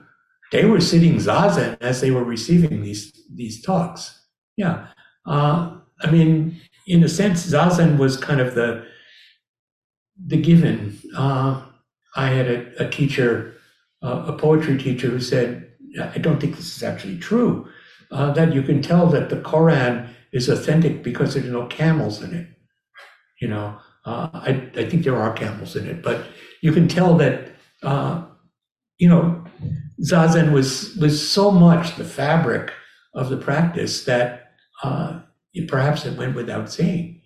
[0.51, 4.25] they were sitting zazen as they were receiving these these talks.
[4.55, 4.87] Yeah.
[5.25, 8.85] Uh, I mean, in a sense, zazen was kind of the
[10.27, 10.99] the given.
[11.15, 11.63] Uh,
[12.15, 13.53] I had a, a teacher,
[14.03, 17.67] uh, a poetry teacher, who said, "I don't think this is actually true.
[18.11, 22.33] Uh, that you can tell that the Koran is authentic because there's no camels in
[22.33, 22.47] it.
[23.39, 26.25] You know, uh, I, I think there are camels in it, but
[26.61, 27.49] you can tell that,
[27.83, 28.23] uh,
[28.97, 29.43] you know,
[30.03, 32.71] zazen was was so much the fabric
[33.13, 34.40] of the practice that
[34.83, 35.19] uh,
[35.67, 37.21] perhaps it went without saying.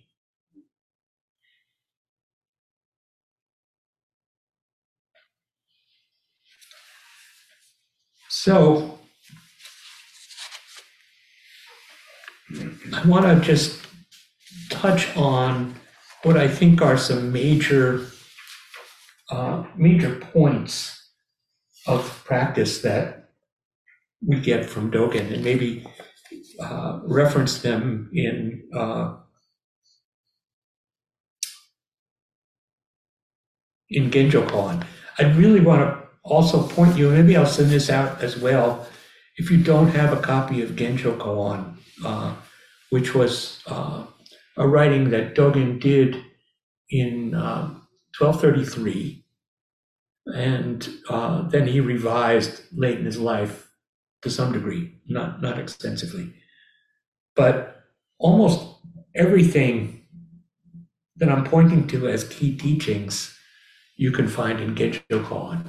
[8.28, 8.98] So
[12.92, 13.80] I want to just
[14.70, 15.74] touch on
[16.22, 18.06] what I think are some major
[19.30, 21.10] uh, major points
[21.86, 23.30] of practice that
[24.24, 25.84] we get from Dogen, and maybe
[26.60, 29.16] uh, reference them in uh,
[33.90, 34.84] in Genjo Koan.
[35.18, 38.86] I'd really want to also point you, maybe I'll send this out as well.
[39.36, 42.34] If you don't have a copy of Genjo Koan, uh,
[42.90, 44.04] which was uh,
[44.56, 46.16] a writing that Dogen did
[46.90, 47.86] in um,
[48.18, 49.24] 1233,
[50.34, 53.65] and uh, then he revised late in his life
[54.26, 56.34] to some degree, not not extensively,
[57.36, 57.84] but
[58.18, 58.60] almost
[59.14, 60.02] everything
[61.16, 63.38] that I'm pointing to as key teachings
[63.96, 65.68] you can find in Genjo Koan,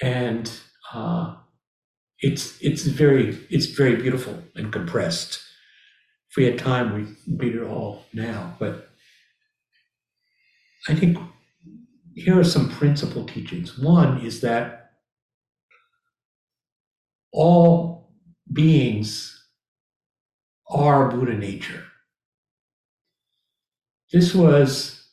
[0.00, 0.50] and
[0.94, 1.34] uh,
[2.20, 5.40] it's it's very it's very beautiful and compressed.
[6.30, 8.88] If we had time, we'd read it all now, but
[10.88, 11.18] I think
[12.14, 13.76] here are some principal teachings.
[13.76, 14.81] One is that
[17.32, 18.12] all
[18.52, 19.38] beings
[20.68, 21.84] are Buddha nature.
[24.12, 25.08] This was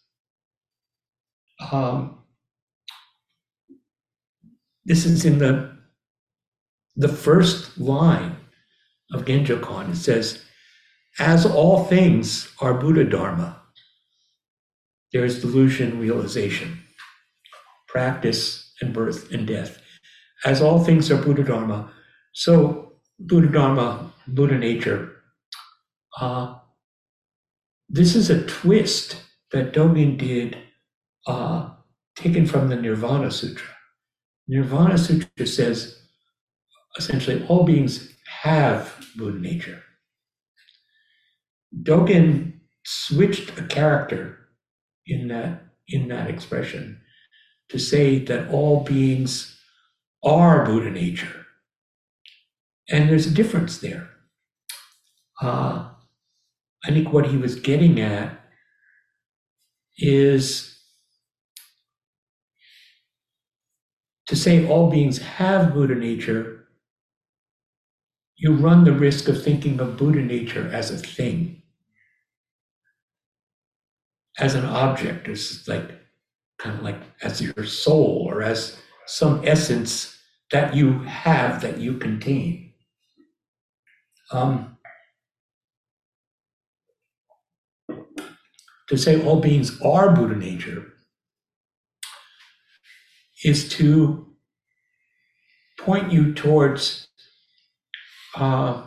[1.72, 2.20] um,
[4.86, 5.78] this is in the
[6.96, 8.36] the first line
[9.14, 9.90] of Genjo.
[9.90, 10.44] It says,
[11.18, 13.62] "As all things are Buddha Dharma,
[15.14, 16.84] there is delusion, realization,
[17.88, 19.82] practice, and birth and death.
[20.46, 21.92] As all things are Buddha Dharma,
[22.34, 25.12] so Buddha Dharma, Buddha nature.
[26.20, 26.56] Uh,
[27.88, 30.58] this is a twist that Dogen did,
[31.28, 31.70] uh,
[32.16, 33.68] taken from the Nirvana Sutra.
[34.48, 36.00] Nirvana Sutra says
[36.98, 39.84] essentially all beings have Buddha nature.
[41.84, 44.50] Dogen switched a character
[45.06, 47.02] in that in that expression
[47.70, 49.58] to say that all beings
[50.24, 51.39] are Buddha nature.
[52.92, 54.10] And there's a difference there.
[55.42, 55.90] Uh,
[56.84, 58.40] I think what he was getting at
[59.98, 60.80] is
[64.28, 66.68] to say all beings have Buddha nature,
[68.38, 71.62] you run the risk of thinking of Buddha nature as a thing,
[74.38, 75.92] as an object, as like
[76.60, 80.18] kind of like as your soul or as some essence
[80.52, 82.69] that you have that you contain.
[84.32, 84.78] Um,
[88.88, 90.94] to say all beings are Buddha nature
[93.44, 94.28] is to
[95.80, 97.08] point you towards
[98.36, 98.84] uh,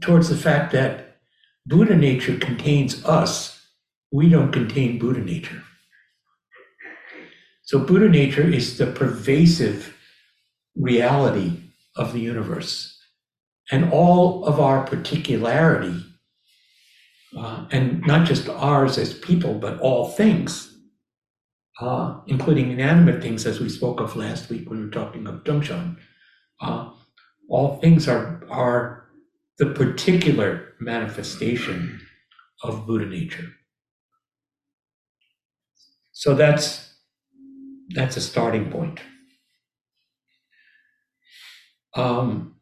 [0.00, 1.18] towards the fact that
[1.66, 3.66] Buddha nature contains us.
[4.12, 5.62] We don't contain Buddha nature.
[7.64, 9.96] So Buddha nature is the pervasive
[10.76, 11.60] reality
[11.96, 12.98] of the universe.
[13.70, 16.04] And all of our particularity,
[17.36, 20.76] uh, and not just ours as people, but all things,
[21.80, 25.42] uh, including inanimate things, as we spoke of last week when we were talking of
[25.44, 25.96] Dongshan,
[26.60, 26.90] uh,
[27.48, 29.08] all things are, are
[29.58, 32.00] the particular manifestation
[32.62, 33.52] of Buddha nature.
[36.12, 36.93] So that's
[37.90, 39.00] that's a starting point.
[41.94, 42.56] Um,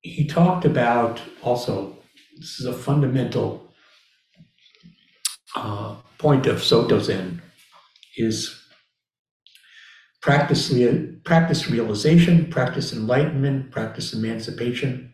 [0.00, 1.98] he talked about also,
[2.38, 3.72] this is a fundamental
[5.54, 7.42] uh, point of Soto Zen,
[8.16, 8.58] is
[10.22, 10.72] practice,
[11.24, 15.12] practice realization, practice enlightenment, practice emancipation.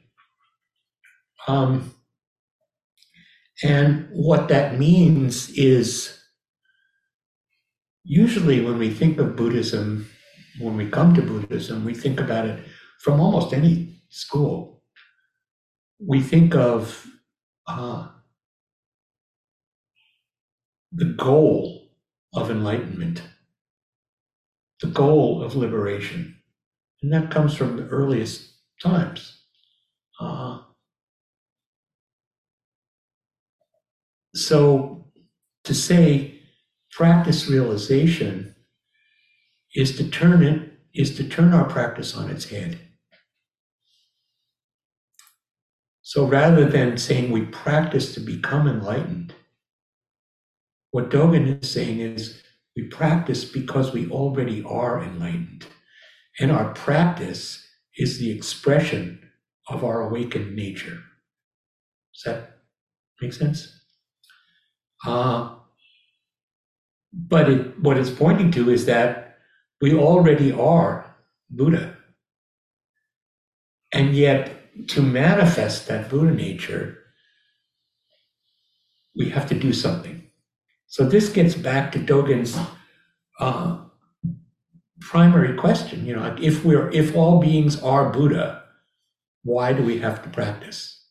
[1.48, 1.92] Um,
[3.62, 6.18] and what that means is
[8.05, 10.10] usually when we think of Buddhism,
[10.59, 12.64] when we come to Buddhism, we think about it
[13.01, 14.82] from almost any school.
[16.05, 17.06] We think of
[17.66, 18.09] uh,
[20.90, 21.89] the goal
[22.34, 23.22] of enlightenment,
[24.80, 26.36] the goal of liberation.
[27.02, 29.39] And that comes from the earliest times.
[30.20, 30.51] Uh,
[34.34, 35.06] so
[35.64, 36.40] to say
[36.90, 38.54] practice realization
[39.74, 42.78] is to turn it is to turn our practice on its head.
[46.02, 49.34] So rather than saying we practice to become enlightened
[50.92, 52.42] what dogen is saying is
[52.76, 55.66] we practice because we already are enlightened.
[56.38, 59.30] And our practice is the expression
[59.68, 61.02] of our awakened nature.
[62.14, 62.59] Does that
[63.20, 63.81] make sense
[65.06, 65.54] uh,
[67.12, 69.38] but it, what it's pointing to is that
[69.80, 71.16] we already are
[71.50, 71.96] Buddha.
[73.92, 74.58] And yet,
[74.88, 76.98] to manifest that Buddha nature,
[79.14, 80.30] we have to do something.
[80.86, 82.58] So this gets back to Dogen's
[83.38, 83.78] uh,
[85.00, 86.06] primary question.
[86.06, 88.62] You know, if we're if all beings are Buddha,
[89.42, 91.01] why do we have to practice?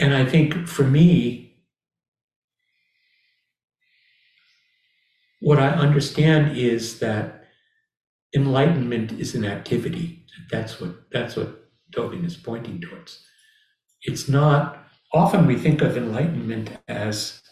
[0.00, 1.56] And I think for me,
[5.40, 7.44] what I understand is that
[8.34, 10.24] enlightenment is an activity.
[10.50, 13.22] That's what that's what Dogen is pointing towards.
[14.02, 17.42] It's not often we think of enlightenment as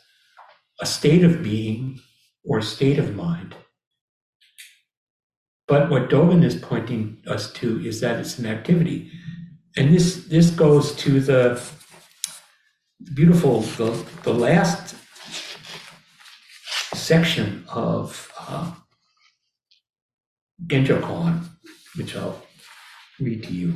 [0.80, 2.00] a state of being
[2.44, 3.54] or a state of mind.
[5.66, 9.10] But what Dogen is pointing us to is that it's an activity.
[9.76, 11.60] And this this goes to the
[13.14, 14.94] beautiful, the, the last
[16.94, 18.72] section of uh,
[20.66, 21.44] Genjo
[21.96, 22.42] which I'll
[23.20, 23.74] read to you.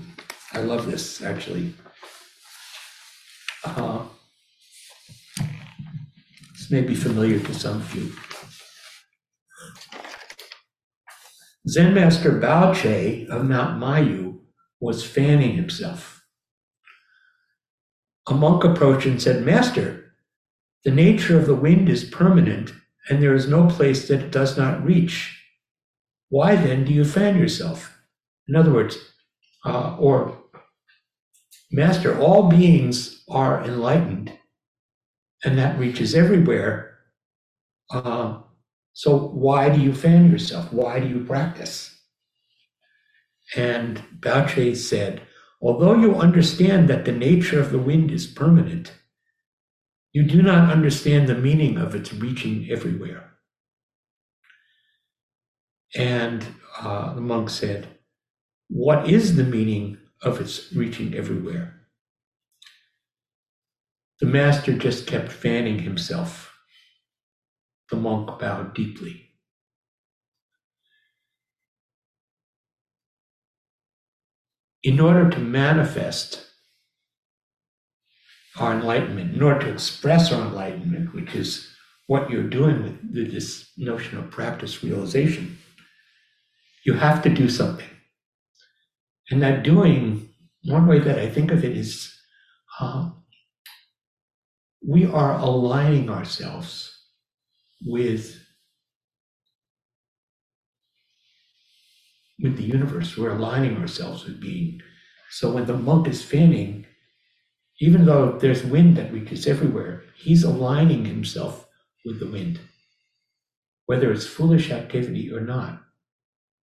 [0.52, 1.74] I love this, actually.
[3.64, 4.04] Uh,
[6.54, 8.12] this may be familiar to some of you.
[11.68, 14.40] Zen Master Bao Che of Mount Mayu
[14.80, 16.21] was fanning himself
[18.28, 20.12] a monk approached and said, Master,
[20.84, 22.72] the nature of the wind is permanent,
[23.08, 25.38] and there is no place that it does not reach.
[26.28, 27.98] Why then do you fan yourself?
[28.48, 28.96] In other words,
[29.64, 30.38] uh, or
[31.70, 34.32] Master, all beings are enlightened,
[35.44, 36.98] and that reaches everywhere.
[37.90, 38.40] Uh,
[38.92, 40.72] so why do you fan yourself?
[40.72, 41.98] Why do you practice?
[43.56, 45.22] And Bao said,
[45.62, 48.92] Although you understand that the nature of the wind is permanent,
[50.12, 53.30] you do not understand the meaning of its reaching everywhere.
[55.94, 56.44] And
[56.80, 57.86] uh, the monk said,
[58.68, 61.74] What is the meaning of its reaching everywhere?
[64.20, 66.56] The master just kept fanning himself.
[67.90, 69.21] The monk bowed deeply.
[74.82, 76.46] In order to manifest
[78.58, 81.68] our enlightenment, in order to express our enlightenment, which is
[82.06, 85.58] what you're doing with this notion of practice realization,
[86.84, 87.88] you have to do something.
[89.30, 90.28] And that doing,
[90.64, 92.12] one way that I think of it is
[92.80, 93.10] uh,
[94.86, 96.94] we are aligning ourselves
[97.84, 98.41] with
[102.42, 103.16] with the universe.
[103.16, 104.82] We're aligning ourselves with being.
[105.30, 106.86] So when the monk is fanning,
[107.80, 111.66] even though there's wind that reaches everywhere, he's aligning himself
[112.04, 112.60] with the wind,
[113.86, 115.80] whether it's foolish activity or not.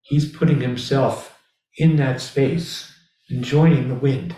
[0.02, 1.38] He's putting himself
[1.78, 2.92] in that space
[3.28, 4.34] and joining the wind.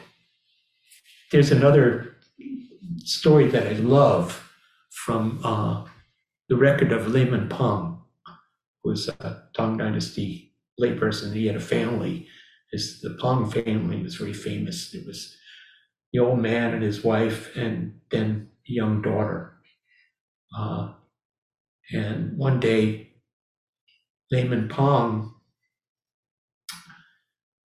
[1.32, 2.16] There's another
[2.98, 4.50] story that I love
[4.90, 5.84] from uh,
[6.48, 7.98] the record of Layman Pang,
[8.82, 11.34] who was a Tang Dynasty layperson.
[11.34, 12.28] He had a family.
[12.72, 14.94] His, the Pang family was very famous.
[14.94, 15.36] It was
[16.12, 19.56] the old man and his wife, and then a young daughter.
[20.56, 20.92] Uh,
[21.92, 23.12] and one day,
[24.30, 25.34] Layman Pang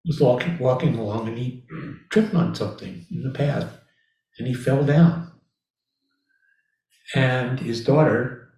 [0.06, 1.66] was walking, walking along and he
[2.10, 3.80] tripped on something in the path
[4.38, 5.32] and he fell down.
[7.16, 8.50] And his daughter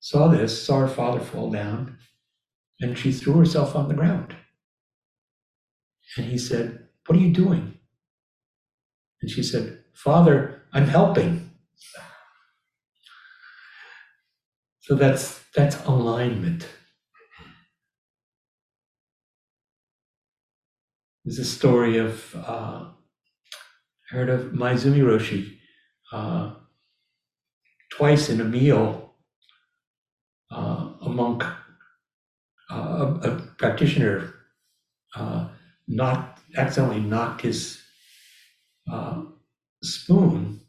[0.00, 1.98] saw this, saw her father fall down,
[2.80, 4.34] and she threw herself on the ground.
[6.16, 7.74] And he said, What are you doing?
[9.22, 11.50] And she said, Father, I'm helping.
[14.80, 16.68] So that's that's alignment.
[21.24, 22.86] There's a story of uh,
[24.10, 25.58] I heard of Maezumi Roshi.
[26.12, 26.54] Uh,
[27.90, 29.14] twice in a meal,
[30.50, 31.44] uh, a monk,
[32.70, 34.34] uh, a, a practitioner,
[35.16, 35.48] uh,
[35.86, 37.80] knocked accidentally knocked his
[38.90, 39.22] uh,
[39.82, 40.60] spoon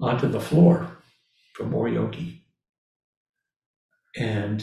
[0.00, 0.98] onto the floor
[1.54, 2.40] from oryoki.
[4.16, 4.62] And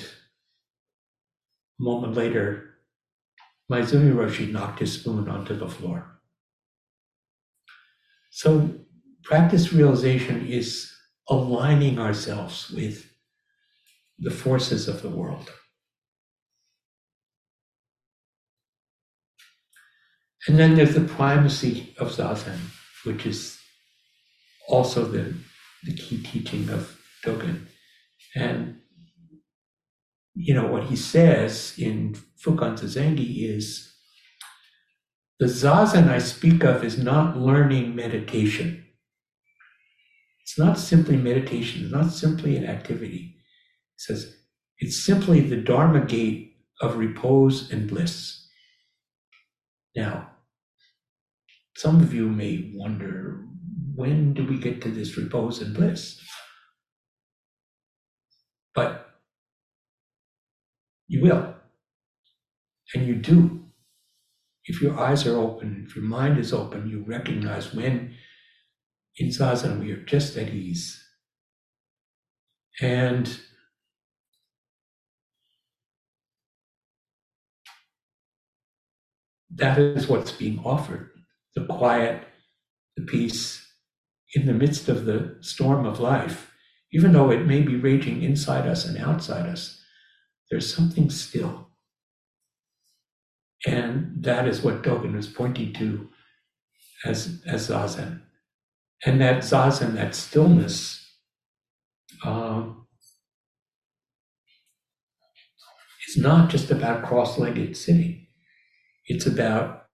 [1.79, 2.75] a moment later,
[3.71, 6.19] Maezumi Roshi knocked his spoon onto the floor.
[8.31, 8.69] So,
[9.23, 10.91] practice realization is
[11.29, 13.09] aligning ourselves with
[14.19, 15.51] the forces of the world.
[20.47, 22.59] And then there's the primacy of Zazen,
[23.03, 23.57] which is
[24.67, 25.33] also the,
[25.83, 27.65] the key teaching of Dogen.
[28.35, 28.79] And,
[30.35, 33.91] you know, what he says in Fukan Zazengi is
[35.39, 38.85] the Zazen I speak of is not learning meditation.
[40.41, 43.35] It's not simply meditation, it's not simply an activity.
[43.95, 44.37] He says
[44.77, 48.47] it's simply the Dharma gate of repose and bliss.
[49.95, 50.34] Now,
[51.75, 53.45] some of you may wonder
[53.95, 56.21] when do we get to this repose and bliss?
[58.73, 59.09] But
[61.07, 61.53] you will.
[62.93, 63.65] And you do.
[64.65, 68.15] If your eyes are open, if your mind is open, you recognize when
[69.17, 71.01] in Zazen we are just at ease.
[72.81, 73.37] And
[79.53, 81.14] that is what's being offered
[81.55, 82.23] the quiet,
[82.95, 83.65] the peace
[84.33, 86.51] in the midst of the storm of life.
[86.91, 89.81] Even though it may be raging inside us and outside us,
[90.49, 91.69] there's something still.
[93.65, 96.09] And that is what Dogen was pointing to
[97.05, 98.21] as, as Zazen.
[99.05, 101.01] And that Zazen, that stillness,
[102.23, 102.63] uh,
[106.07, 108.27] is not just about cross legged sitting,
[109.07, 109.84] it's about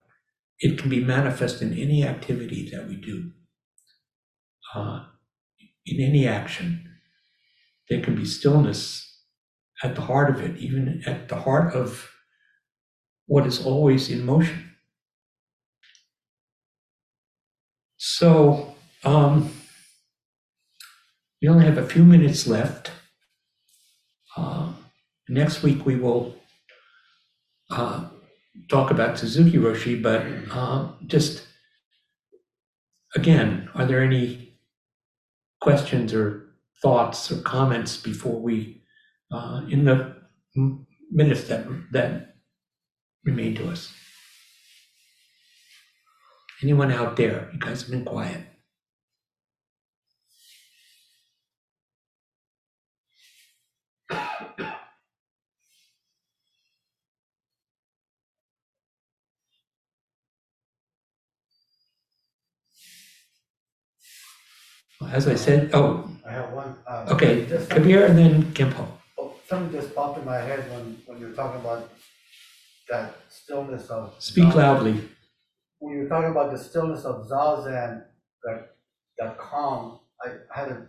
[0.61, 3.31] it can be manifest in any activity that we do,
[4.75, 5.05] uh,
[5.85, 6.87] in any action.
[7.89, 9.23] There can be stillness
[9.83, 12.09] at the heart of it, even at the heart of
[13.25, 14.75] what is always in motion.
[17.97, 19.51] So, um,
[21.41, 22.91] we only have a few minutes left.
[24.37, 24.73] Uh,
[25.27, 26.35] next week we will
[27.71, 28.10] uh,
[28.69, 31.47] talk about Suzuki Roshi, but uh, just
[33.15, 34.59] again, are there any
[35.59, 38.81] questions or thoughts or comments before we,
[39.31, 40.15] uh, in the
[41.11, 42.35] minutes that that
[43.23, 43.93] remain to us?
[46.63, 47.49] Anyone out there?
[47.53, 48.50] You guys have been quiet.
[65.09, 66.75] As I said, oh, I have one.
[66.87, 68.87] uh, okay, just- Kabir and then Kimpo.
[69.17, 71.89] Oh, something just popped in my head when, when you were talking about
[72.89, 74.13] that stillness of.
[74.19, 75.01] Speak loudly.
[75.79, 78.03] When you were talking about the stillness of Zazen,
[78.43, 78.75] that,
[79.17, 80.87] that calm, I had a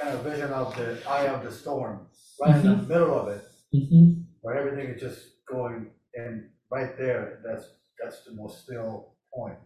[0.00, 2.06] kind of vision of the eye of the storm,
[2.40, 3.42] right in the middle of it,
[3.74, 4.24] Mhm.
[4.40, 5.20] where everything is just
[5.50, 7.64] going in right there, that's,
[8.00, 9.58] that's the most still point.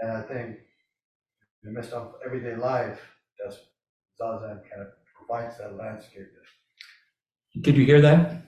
[0.00, 0.56] And I think in
[1.62, 3.00] the midst of everyday life,
[3.38, 3.58] that's,
[4.20, 6.28] Zazen kind of provides that landscape.
[7.60, 8.42] Did you hear that?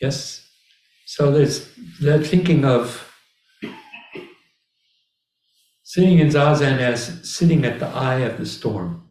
[0.00, 0.48] Yes.
[1.06, 1.68] So there's
[2.00, 3.08] the thinking of
[5.82, 9.10] sitting in zazen as sitting at the eye of the storm.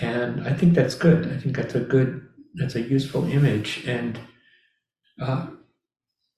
[0.00, 1.32] And I think that's good.
[1.32, 3.84] I think that's a good, that's a useful image.
[3.86, 4.20] And
[5.20, 5.48] uh,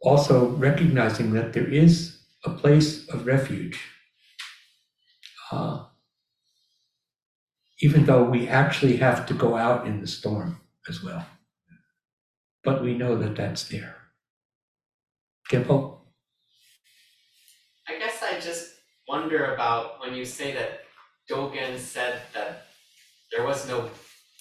[0.01, 3.81] also recognizing that there is a place of refuge.
[5.51, 5.85] Uh,
[7.81, 11.27] even though we actually have to go out in the storm as well.
[12.63, 13.97] But we know that that's there.
[15.51, 15.99] Gimpo?
[17.89, 18.75] I guess I just
[19.09, 20.83] wonder about when you say that
[21.29, 22.67] Dogen said that
[23.33, 23.91] there was no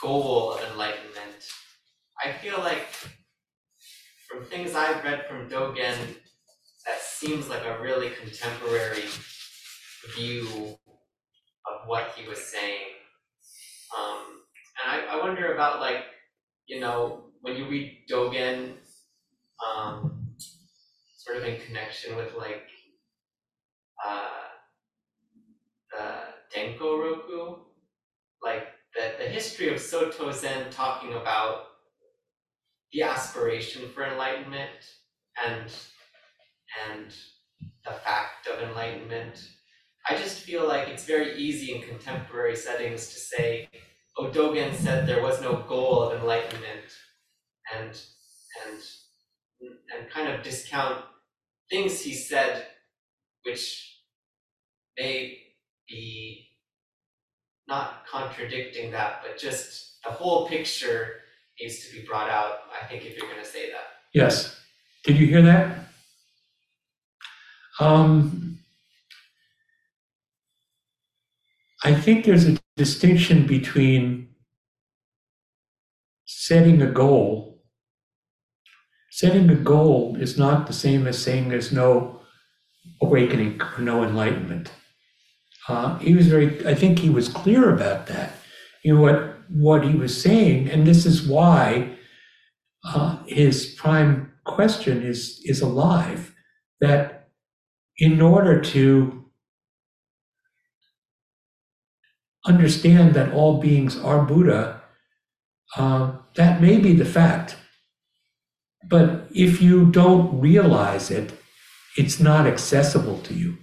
[0.01, 1.41] goal of enlightenment.
[2.23, 2.87] I feel like
[4.29, 5.95] from things I've read from Dogen,
[6.85, 9.05] that seems like a really contemporary
[10.15, 10.77] view
[11.89, 12.93] what he was saying.
[13.97, 14.43] Um,
[14.77, 16.03] and I, I wonder about like,
[16.67, 18.73] you know, when you read Dogen,
[19.65, 20.35] um,
[21.17, 22.67] sort of in connection with like
[24.07, 24.27] uh,
[25.91, 27.55] the Denko Roku,
[28.43, 31.63] like the, the history of Soto Zen talking about
[32.93, 34.69] the aspiration for enlightenment
[35.43, 35.71] and
[36.87, 37.13] and
[37.83, 39.43] the fact of enlightenment.
[40.07, 43.69] I just feel like it's very easy in contemporary settings to say,
[44.17, 46.89] oh, Dogen said there was no goal of enlightenment
[47.75, 47.91] and
[48.65, 48.81] and
[49.61, 51.03] and kind of discount
[51.69, 52.65] things he said
[53.43, 53.97] which
[54.97, 55.37] may
[55.87, 56.47] be
[57.67, 61.21] not contradicting that, but just the whole picture
[61.59, 63.83] needs to be brought out, I think, if you're gonna say that.
[64.13, 64.59] Yes.
[65.05, 65.77] Did you hear that?
[67.79, 68.58] Um,
[71.83, 74.29] I think there's a distinction between
[76.25, 77.61] setting a goal.
[79.11, 82.21] Setting a goal is not the same as saying there's no
[83.01, 84.71] awakening or no enlightenment.
[85.67, 88.33] Uh, he was very, I think he was clear about that.
[88.83, 91.97] You know, what, what he was saying, and this is why
[92.83, 96.33] uh, his prime question is, is alive,
[96.81, 97.29] that
[97.97, 99.18] in order to
[102.45, 104.81] understand that all beings are Buddha,
[105.75, 107.57] uh, that may be the fact.
[108.87, 111.33] But if you don't realize it,
[111.97, 113.57] it's not accessible to you.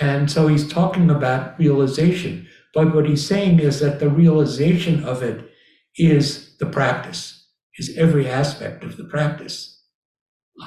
[0.00, 2.48] And so he's talking about realization.
[2.74, 5.50] But what he's saying is that the realization of it
[5.96, 7.48] is the practice,
[7.78, 9.82] is every aspect of the practice.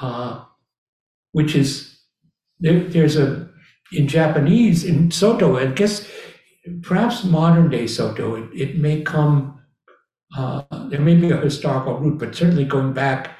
[0.02, 0.44] Uh,
[1.32, 2.00] which is,
[2.58, 3.48] there, there's a,
[3.92, 6.08] in Japanese, in Soto, I guess
[6.82, 9.60] perhaps modern day Soto, it, it may come,
[10.36, 13.36] uh, there may be a historical root, but certainly going back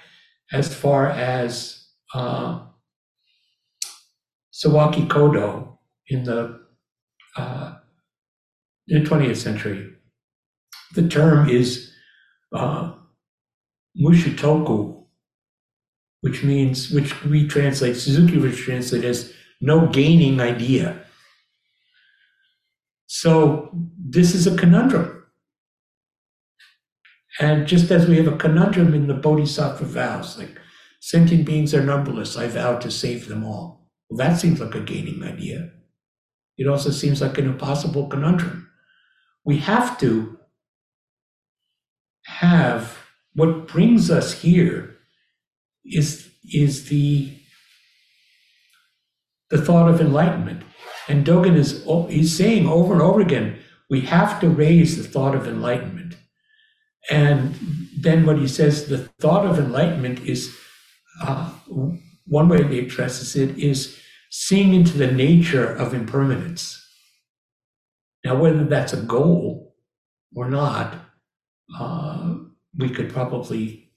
[0.52, 2.60] as far as uh,
[4.52, 5.78] Sawaki Kodo
[6.09, 6.60] in the
[7.36, 7.74] uh,
[8.88, 9.92] in the 20th century.
[10.94, 11.92] The term is
[12.52, 12.92] uh,
[14.01, 15.05] mushitoku,
[16.20, 21.05] which means, which we translate, Suzuki would translate as no gaining idea.
[23.12, 25.24] So this is a conundrum.
[27.41, 30.57] And just as we have a conundrum in the Bodhisattva vows, like
[31.01, 33.91] sentient beings are numberless, I vow to save them all.
[34.09, 35.73] Well, that seems like a gaining idea.
[36.57, 38.70] It also seems like an impossible conundrum.
[39.45, 40.39] We have to
[42.27, 42.97] have
[43.35, 44.99] what brings us here
[45.85, 47.32] is, is the,
[49.51, 50.62] the thought of enlightenment.
[51.11, 53.59] And Dogen is he's saying over and over again,
[53.91, 56.15] we have to raise the thought of enlightenment.
[57.11, 57.57] And
[57.99, 60.57] then what he says, the thought of enlightenment is
[61.20, 61.51] uh,
[62.27, 63.99] one way he addresses it is
[64.31, 66.81] seeing into the nature of impermanence.
[68.24, 69.74] Now, whether that's a goal
[70.32, 70.95] or not,
[71.77, 72.37] uh,
[72.78, 73.91] we could probably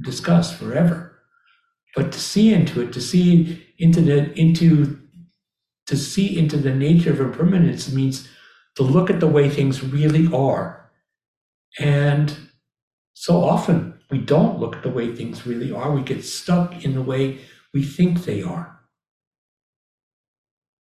[0.00, 1.20] discuss forever.
[1.94, 4.96] But to see into it, to see into the into
[5.90, 8.28] to see into the nature of impermanence means
[8.76, 10.78] to look at the way things really are
[11.78, 12.36] And
[13.14, 15.92] so often we don't look at the way things really are.
[15.92, 17.40] We get stuck in the way
[17.72, 18.80] we think they are.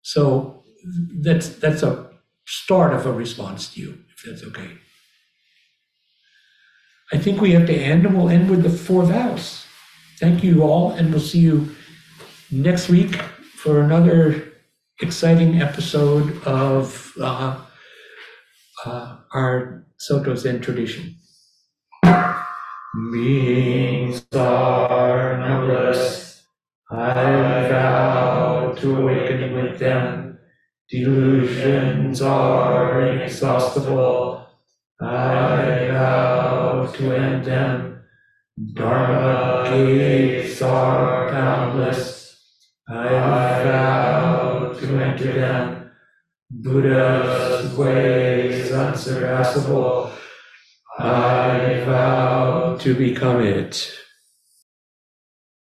[0.01, 0.63] So
[1.21, 2.11] that's that's a
[2.47, 4.71] start of a response to you, if that's okay.
[7.13, 9.65] I think we have to end, and we'll end with the four vows.
[10.19, 11.75] Thank you all, and we'll see you
[12.51, 14.48] next week for another
[15.01, 17.57] exciting episode of uh,
[18.85, 21.15] uh, our Soto Zen tradition.
[23.13, 26.43] Beings are numberless.
[26.91, 27.13] I
[27.69, 30.37] vow to awaken with them.
[30.89, 34.47] Delusions are inexhaustible.
[34.99, 38.01] I vow to end them.
[38.73, 42.35] Dharma gates are boundless.
[42.89, 43.07] I
[43.63, 43.88] vow
[45.19, 45.91] to them.
[46.51, 47.75] Buddha's
[48.71, 50.11] unsurpassable.
[50.97, 53.93] I vow to become it.